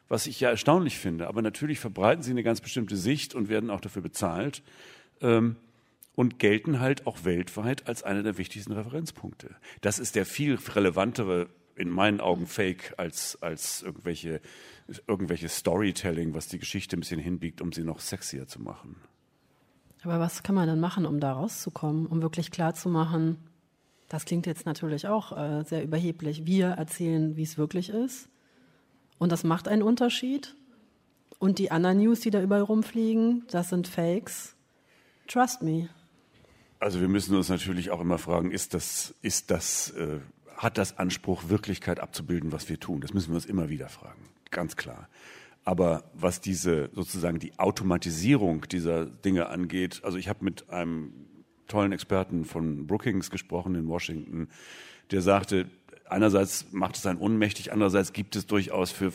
[0.09, 1.26] Was ich ja erstaunlich finde.
[1.26, 4.62] Aber natürlich verbreiten sie eine ganz bestimmte Sicht und werden auch dafür bezahlt.
[5.20, 5.57] Ähm,
[6.18, 9.55] und gelten halt auch weltweit als einer der wichtigsten Referenzpunkte.
[9.83, 11.49] Das ist der viel relevantere,
[11.79, 14.41] in meinen Augen, Fake als, als irgendwelche
[15.07, 18.97] irgendwelches Storytelling, was die Geschichte ein bisschen hinbiegt, um sie noch sexier zu machen.
[20.03, 23.37] Aber was kann man dann machen, um da rauszukommen, um wirklich klar zu machen,
[24.09, 26.47] das klingt jetzt natürlich auch äh, sehr überheblich.
[26.47, 28.29] Wir erzählen, wie es wirklich ist.
[29.18, 30.55] Und das macht einen Unterschied.
[31.39, 34.57] Und die anderen News, die da überall rumfliegen, das sind Fakes.
[35.26, 35.91] Trust me.
[36.81, 40.20] Also wir müssen uns natürlich auch immer fragen, ist das, ist das, äh,
[40.59, 43.00] hat das Anspruch, Wirklichkeit abzubilden, was wir tun?
[43.00, 45.09] Das müssen wir uns immer wieder fragen ganz klar.
[45.64, 51.12] Aber was diese sozusagen die Automatisierung dieser Dinge angeht, also ich habe mit einem
[51.66, 54.48] tollen Experten von Brookings gesprochen in Washington,
[55.11, 55.66] der sagte,
[56.09, 59.12] einerseits macht es einen ohnmächtig, andererseits gibt es durchaus für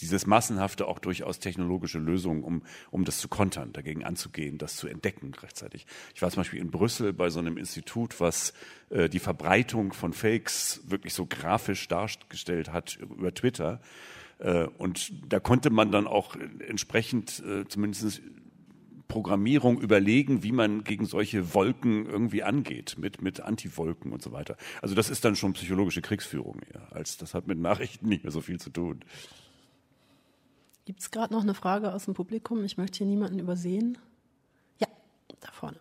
[0.00, 4.88] dieses Massenhafte auch durchaus technologische Lösungen, um, um das zu kontern, dagegen anzugehen, das zu
[4.88, 5.86] entdecken rechtzeitig.
[6.14, 8.52] Ich war zum Beispiel in Brüssel bei so einem Institut, was
[8.90, 13.80] äh, die Verbreitung von Fakes wirklich so grafisch dargestellt hat über Twitter.
[14.38, 16.36] Äh, und da konnte man dann auch
[16.66, 18.22] entsprechend äh, zumindest
[19.08, 24.56] Programmierung überlegen, wie man gegen solche Wolken irgendwie angeht, mit, mit Antiwolken und so weiter.
[24.82, 28.32] Also das ist dann schon psychologische Kriegsführung eher, als das hat mit Nachrichten nicht mehr
[28.32, 29.00] so viel zu tun.
[30.86, 32.62] Gibt es gerade noch eine Frage aus dem Publikum?
[32.64, 33.98] Ich möchte hier niemanden übersehen.
[34.78, 34.86] Ja,
[35.40, 35.80] da vorne.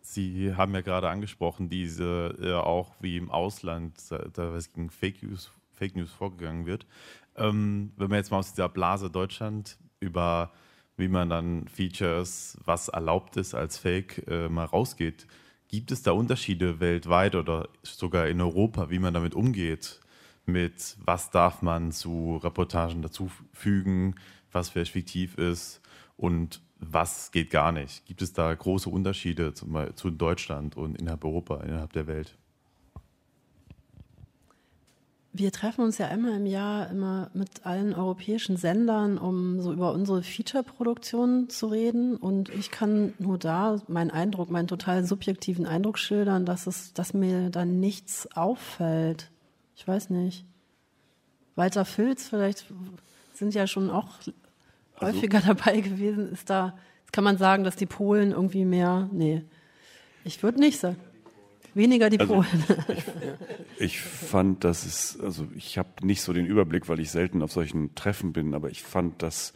[0.00, 5.52] Sie haben ja gerade angesprochen, diese äh, auch wie im Ausland da gegen Fake News,
[5.74, 6.86] Fake News vorgegangen wird.
[7.36, 10.50] Ähm, wenn man jetzt mal aus dieser Blase Deutschland über
[10.96, 15.26] wie man dann Features, was erlaubt ist als Fake, äh, mal rausgeht,
[15.74, 20.00] gibt es da Unterschiede weltweit oder sogar in Europa, wie man damit umgeht?
[20.46, 24.14] Mit was darf man zu Reportagen dazufügen,
[24.52, 25.80] was vielleicht fiktiv ist
[26.16, 28.06] und was geht gar nicht?
[28.06, 32.38] Gibt es da große Unterschiede zum, zu Deutschland und innerhalb Europa, innerhalb der Welt?
[35.36, 39.92] Wir treffen uns ja einmal im Jahr immer mit allen europäischen Sendern, um so über
[39.92, 42.16] unsere Feature-Produktion zu reden.
[42.16, 47.14] Und ich kann nur da meinen Eindruck, meinen total subjektiven Eindruck schildern, dass es, dass
[47.14, 49.32] mir da nichts auffällt.
[49.74, 50.44] Ich weiß nicht.
[51.56, 52.66] Walter Filz vielleicht
[53.32, 56.30] sind ja schon auch also, häufiger dabei gewesen.
[56.30, 56.78] Ist da,
[57.10, 59.42] kann man sagen, dass die Polen irgendwie mehr, nee,
[60.22, 60.96] ich würde nicht sagen.
[61.74, 62.64] Weniger die also, Polen.
[63.76, 67.42] Ich, ich, fand, dass es, also ich habe nicht so den Überblick, weil ich selten
[67.42, 69.52] auf solchen Treffen bin, aber ich fand, dass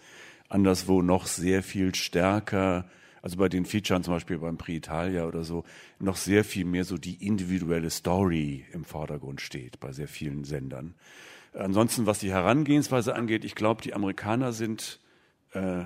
[0.49, 2.89] anderswo noch sehr viel stärker,
[3.23, 5.64] also bei den Featuren zum Beispiel beim Prix Italia oder so,
[5.99, 10.95] noch sehr viel mehr so die individuelle Story im Vordergrund steht bei sehr vielen Sendern.
[11.55, 15.01] Ansonsten, was die Herangehensweise angeht, ich glaube, die Amerikaner sind
[15.53, 15.85] äh,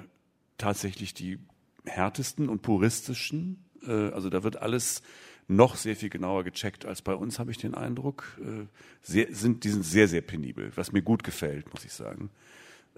[0.59, 1.39] tatsächlich die
[1.85, 3.64] härtesten und puristischen.
[3.87, 5.03] Äh, also da wird alles
[5.49, 8.38] noch sehr viel genauer gecheckt als bei uns, habe ich den Eindruck.
[8.40, 8.66] Äh,
[9.03, 12.30] sehr, sind, die sind sehr, sehr penibel, was mir gut gefällt, muss ich sagen.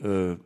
[0.03, 0.37] Äh,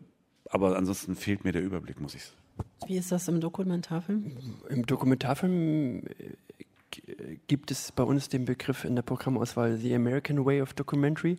[0.51, 2.39] aber ansonsten fehlt mir der Überblick, muss ich sagen.
[2.87, 4.37] Wie ist das im Dokumentarfilm?
[4.69, 10.63] Im Dokumentarfilm äh, gibt es bei uns den Begriff in der Programmauswahl The American Way
[10.63, 11.39] of Documentary.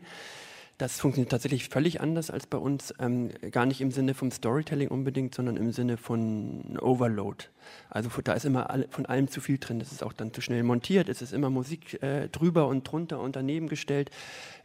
[0.79, 2.93] Das funktioniert tatsächlich völlig anders als bei uns.
[2.99, 7.47] Ähm, gar nicht im Sinne vom Storytelling unbedingt, sondern im Sinne von Overload.
[7.89, 9.81] Also da ist immer alle, von allem zu viel drin.
[9.81, 11.09] Es ist auch dann zu schnell montiert.
[11.09, 14.09] Es ist immer Musik äh, drüber und drunter und daneben gestellt.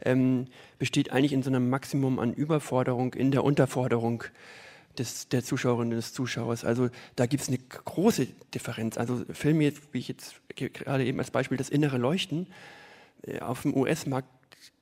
[0.05, 0.47] Ähm,
[0.79, 4.23] besteht eigentlich in so einem Maximum an Überforderung, in der Unterforderung
[4.97, 6.63] des, der Zuschauerinnen des Zuschauers.
[6.63, 8.97] Also da gibt es eine große Differenz.
[8.97, 12.47] Also Filme, wie ich jetzt gerade eben als Beispiel das innere Leuchten,
[13.23, 14.29] äh, auf dem US-Markt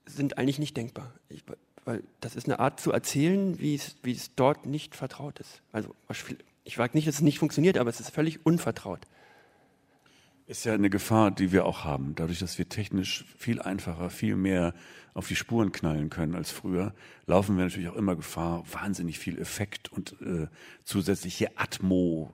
[0.05, 1.13] sind eigentlich nicht denkbar.
[1.29, 1.43] Ich,
[1.85, 5.61] weil das ist eine Art zu erzählen, wie es, wie es dort nicht vertraut ist.
[5.71, 5.95] Also
[6.63, 9.01] ich sage nicht, dass es nicht funktioniert, aber es ist völlig unvertraut.
[10.45, 12.15] Ist ja eine Gefahr, die wir auch haben.
[12.15, 14.73] Dadurch, dass wir technisch viel einfacher, viel mehr
[15.13, 16.93] auf die Spuren knallen können als früher,
[17.25, 20.47] laufen wir natürlich auch immer Gefahr, wahnsinnig viel Effekt und äh,
[20.83, 22.33] zusätzliche Atmo,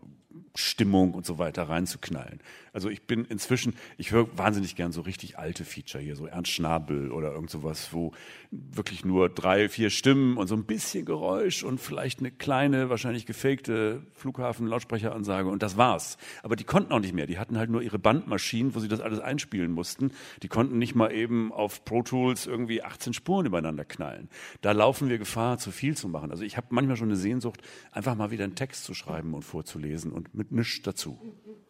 [0.59, 2.39] Stimmung und so weiter reinzuknallen.
[2.73, 6.51] Also ich bin inzwischen, ich höre wahnsinnig gern so richtig alte Feature hier, so Ernst
[6.51, 8.11] Schnabel oder irgend sowas, wo
[8.51, 13.25] wirklich nur drei, vier Stimmen und so ein bisschen Geräusch und vielleicht eine kleine, wahrscheinlich
[13.25, 16.17] gefakte Flughafen-Lautsprecheransage und das war's.
[16.43, 17.27] Aber die konnten auch nicht mehr.
[17.27, 20.11] Die hatten halt nur ihre Bandmaschinen, wo sie das alles einspielen mussten.
[20.43, 24.29] Die konnten nicht mal eben auf Pro Tools irgendwie 18 Spuren übereinander knallen.
[24.61, 26.31] Da laufen wir Gefahr, zu viel zu machen.
[26.31, 29.43] Also ich habe manchmal schon eine Sehnsucht, einfach mal wieder einen Text zu schreiben und
[29.43, 31.17] vorzulesen und mit nichts dazu.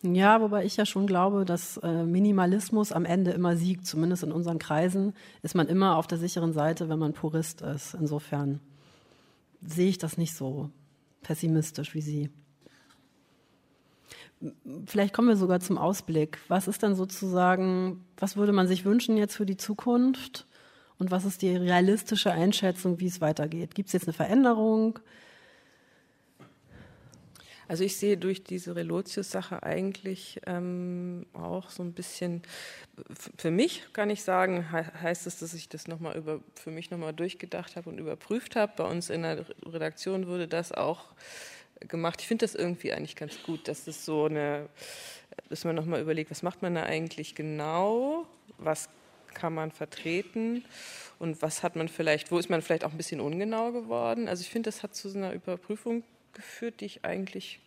[0.01, 3.85] Ja, wobei ich ja schon glaube, dass äh, Minimalismus am Ende immer siegt.
[3.85, 7.95] Zumindest in unseren Kreisen ist man immer auf der sicheren Seite, wenn man Purist ist.
[7.95, 8.61] Insofern
[9.61, 10.69] sehe ich das nicht so
[11.21, 12.29] pessimistisch wie Sie.
[14.85, 16.39] Vielleicht kommen wir sogar zum Ausblick.
[16.47, 20.47] Was ist dann sozusagen, was würde man sich wünschen jetzt für die Zukunft?
[20.97, 23.75] Und was ist die realistische Einschätzung, wie es weitergeht?
[23.75, 24.99] Gibt es jetzt eine Veränderung?
[27.69, 32.41] Also ich sehe durch diese Relotius-Sache eigentlich ähm, auch so ein bisschen,
[33.37, 36.89] für mich kann ich sagen, he heißt es, dass ich das nochmal über, für mich
[36.89, 38.73] nochmal durchgedacht habe und überprüft habe.
[38.75, 41.05] Bei uns in der Redaktion wurde das auch
[41.81, 42.21] gemacht.
[42.21, 44.67] Ich finde das irgendwie eigentlich ganz gut, dass das so eine,
[45.49, 48.25] dass man nochmal überlegt, was macht man da eigentlich genau,
[48.57, 48.89] was
[49.35, 50.65] kann man vertreten
[51.19, 54.27] und was hat man vielleicht, wo ist man vielleicht auch ein bisschen ungenau geworden.
[54.27, 56.03] Also ich finde, das hat zu so einer Überprüfung
[56.33, 57.59] geführt, die ich eigentlich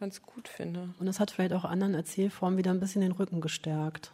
[0.00, 0.94] ganz gut finde.
[0.98, 4.12] Und das hat vielleicht auch anderen Erzählformen wieder ein bisschen den Rücken gestärkt.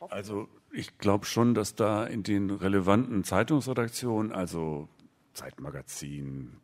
[0.00, 4.88] Also ich glaube schon, dass da in den relevanten Zeitungsredaktionen, also
[5.34, 6.56] Zeitmagazin,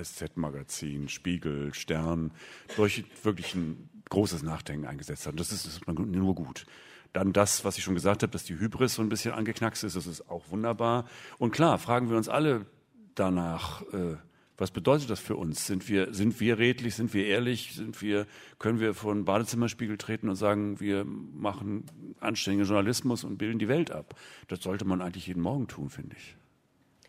[0.00, 2.32] SZ-Magazin, Spiegel, Stern,
[2.76, 5.36] durch wirklich ein großes Nachdenken eingesetzt haben.
[5.36, 6.66] Das ist, das ist nur gut.
[7.12, 9.96] Dann das, was ich schon gesagt habe, dass die Hybris so ein bisschen angeknackst ist,
[9.96, 11.06] das ist auch wunderbar.
[11.38, 12.66] Und klar, fragen wir uns alle
[13.14, 14.16] danach, äh,
[14.60, 15.66] was bedeutet das für uns?
[15.66, 18.26] Sind wir, sind wir redlich, sind wir ehrlich, sind wir,
[18.58, 21.84] können wir vor einen Badezimmerspiegel treten und sagen, wir machen
[22.20, 24.14] anständigen Journalismus und bilden die Welt ab?
[24.48, 26.36] Das sollte man eigentlich jeden Morgen tun, finde ich.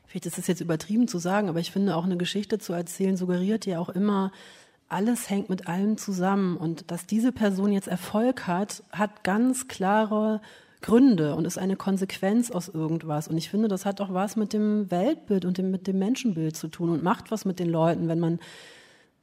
[0.08, 3.18] Vielleicht ist es jetzt übertrieben zu sagen, aber ich finde auch eine Geschichte zu erzählen
[3.18, 4.32] suggeriert ja auch immer,
[4.88, 10.42] alles hängt mit allem zusammen und dass diese Person jetzt Erfolg hat, hat ganz klare
[10.82, 13.28] Gründe und ist eine Konsequenz aus irgendwas.
[13.28, 16.56] Und ich finde, das hat auch was mit dem Weltbild und dem, mit dem Menschenbild
[16.56, 18.40] zu tun und macht was mit den Leuten, wenn man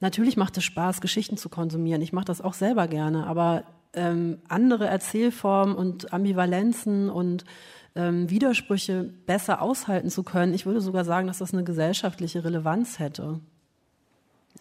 [0.01, 2.03] Natürlich macht es Spaß, Geschichten zu konsumieren.
[2.03, 7.45] Ich mache das auch selber gerne, aber ähm, andere Erzählformen und Ambivalenzen und
[7.97, 12.99] ähm, Widersprüche besser aushalten zu können, ich würde sogar sagen, dass das eine gesellschaftliche Relevanz
[12.99, 13.41] hätte.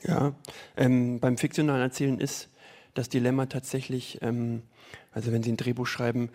[0.04, 0.34] Ja,
[0.76, 2.50] ähm, beim fiktionalen Erzählen ist
[2.94, 4.64] das Dilemma tatsächlich, ähm,
[5.12, 6.30] also wenn Sie ein Drehbuch schreiben,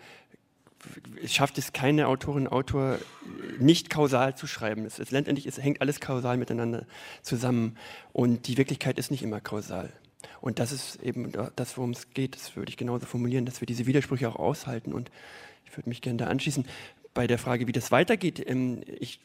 [1.25, 2.99] schafft es keine Autorin, Autor
[3.59, 4.85] nicht kausal zu schreiben.
[4.85, 6.85] Es, es, letztendlich es hängt alles kausal miteinander
[7.21, 7.77] zusammen
[8.11, 9.91] und die Wirklichkeit ist nicht immer kausal.
[10.41, 12.35] Und das ist eben das, worum es geht.
[12.35, 14.93] Das würde ich genauso formulieren, dass wir diese Widersprüche auch aushalten.
[14.93, 15.09] Und
[15.65, 16.65] ich würde mich gerne da anschließen.
[17.13, 19.19] Bei der Frage, wie das weitergeht, ähm, ich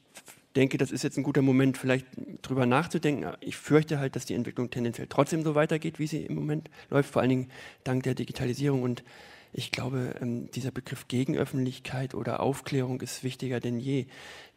[0.56, 2.06] denke, das ist jetzt ein guter Moment, vielleicht
[2.42, 3.32] drüber nachzudenken.
[3.40, 7.10] Ich fürchte halt, dass die Entwicklung tendenziell trotzdem so weitergeht, wie sie im Moment läuft,
[7.10, 7.50] vor allen Dingen
[7.84, 9.04] dank der Digitalisierung und
[9.52, 14.06] ich glaube, ähm, dieser Begriff Gegenöffentlichkeit oder Aufklärung ist wichtiger denn je,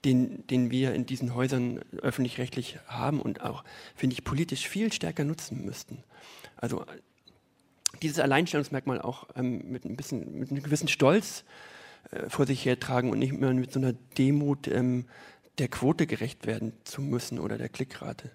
[0.03, 3.63] den, den wir in diesen Häusern öffentlich-rechtlich haben und auch,
[3.95, 6.03] finde ich, politisch viel stärker nutzen müssten.
[6.57, 6.85] Also
[8.01, 11.43] dieses Alleinstellungsmerkmal auch ähm, mit, ein bisschen, mit einem gewissen Stolz
[12.11, 15.05] äh, vor sich hertragen und nicht mehr mit so einer Demut ähm,
[15.57, 18.31] der Quote gerecht werden zu müssen oder der Klickrate.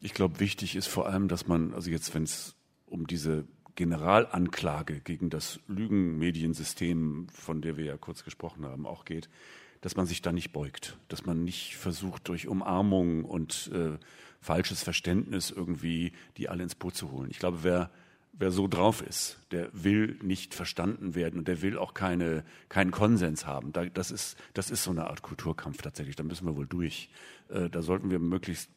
[0.00, 2.54] Ich glaube, wichtig ist vor allem, dass man, also jetzt, wenn es
[2.86, 3.44] um diese
[3.78, 9.28] Generalanklage gegen das Lügenmediensystem, von der wir ja kurz gesprochen haben, auch geht,
[9.82, 13.96] dass man sich da nicht beugt, dass man nicht versucht, durch Umarmung und äh,
[14.40, 17.30] falsches Verständnis irgendwie die alle ins Boot zu holen.
[17.30, 17.92] Ich glaube, wer,
[18.32, 22.90] wer so drauf ist, der will nicht verstanden werden und der will auch keine, keinen
[22.90, 23.72] Konsens haben.
[23.72, 26.16] Da, das, ist, das ist so eine Art Kulturkampf tatsächlich.
[26.16, 27.10] Da müssen wir wohl durch.
[27.48, 28.70] Äh, da sollten wir möglichst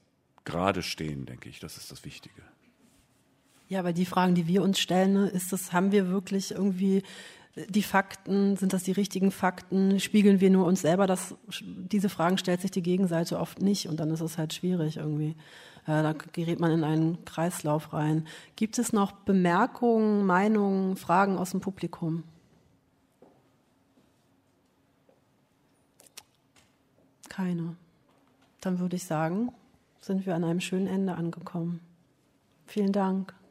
[0.45, 1.59] gerade stehen, denke ich.
[1.59, 2.43] Das ist das Wichtige.
[3.71, 7.03] Ja, weil die Fragen, die wir uns stellen, ne, ist das, haben wir wirklich irgendwie
[7.69, 9.97] die Fakten, sind das die richtigen Fakten?
[10.01, 11.07] Spiegeln wir nur uns selber?
[11.07, 14.97] Das, diese Fragen stellt sich die Gegenseite oft nicht und dann ist es halt schwierig
[14.97, 15.37] irgendwie.
[15.87, 18.27] Äh, da gerät man in einen Kreislauf rein.
[18.57, 22.23] Gibt es noch Bemerkungen, Meinungen, Fragen aus dem Publikum?
[27.29, 27.77] Keine.
[28.59, 29.53] Dann würde ich sagen,
[30.01, 31.79] sind wir an einem schönen Ende angekommen.
[32.65, 33.33] Vielen Dank.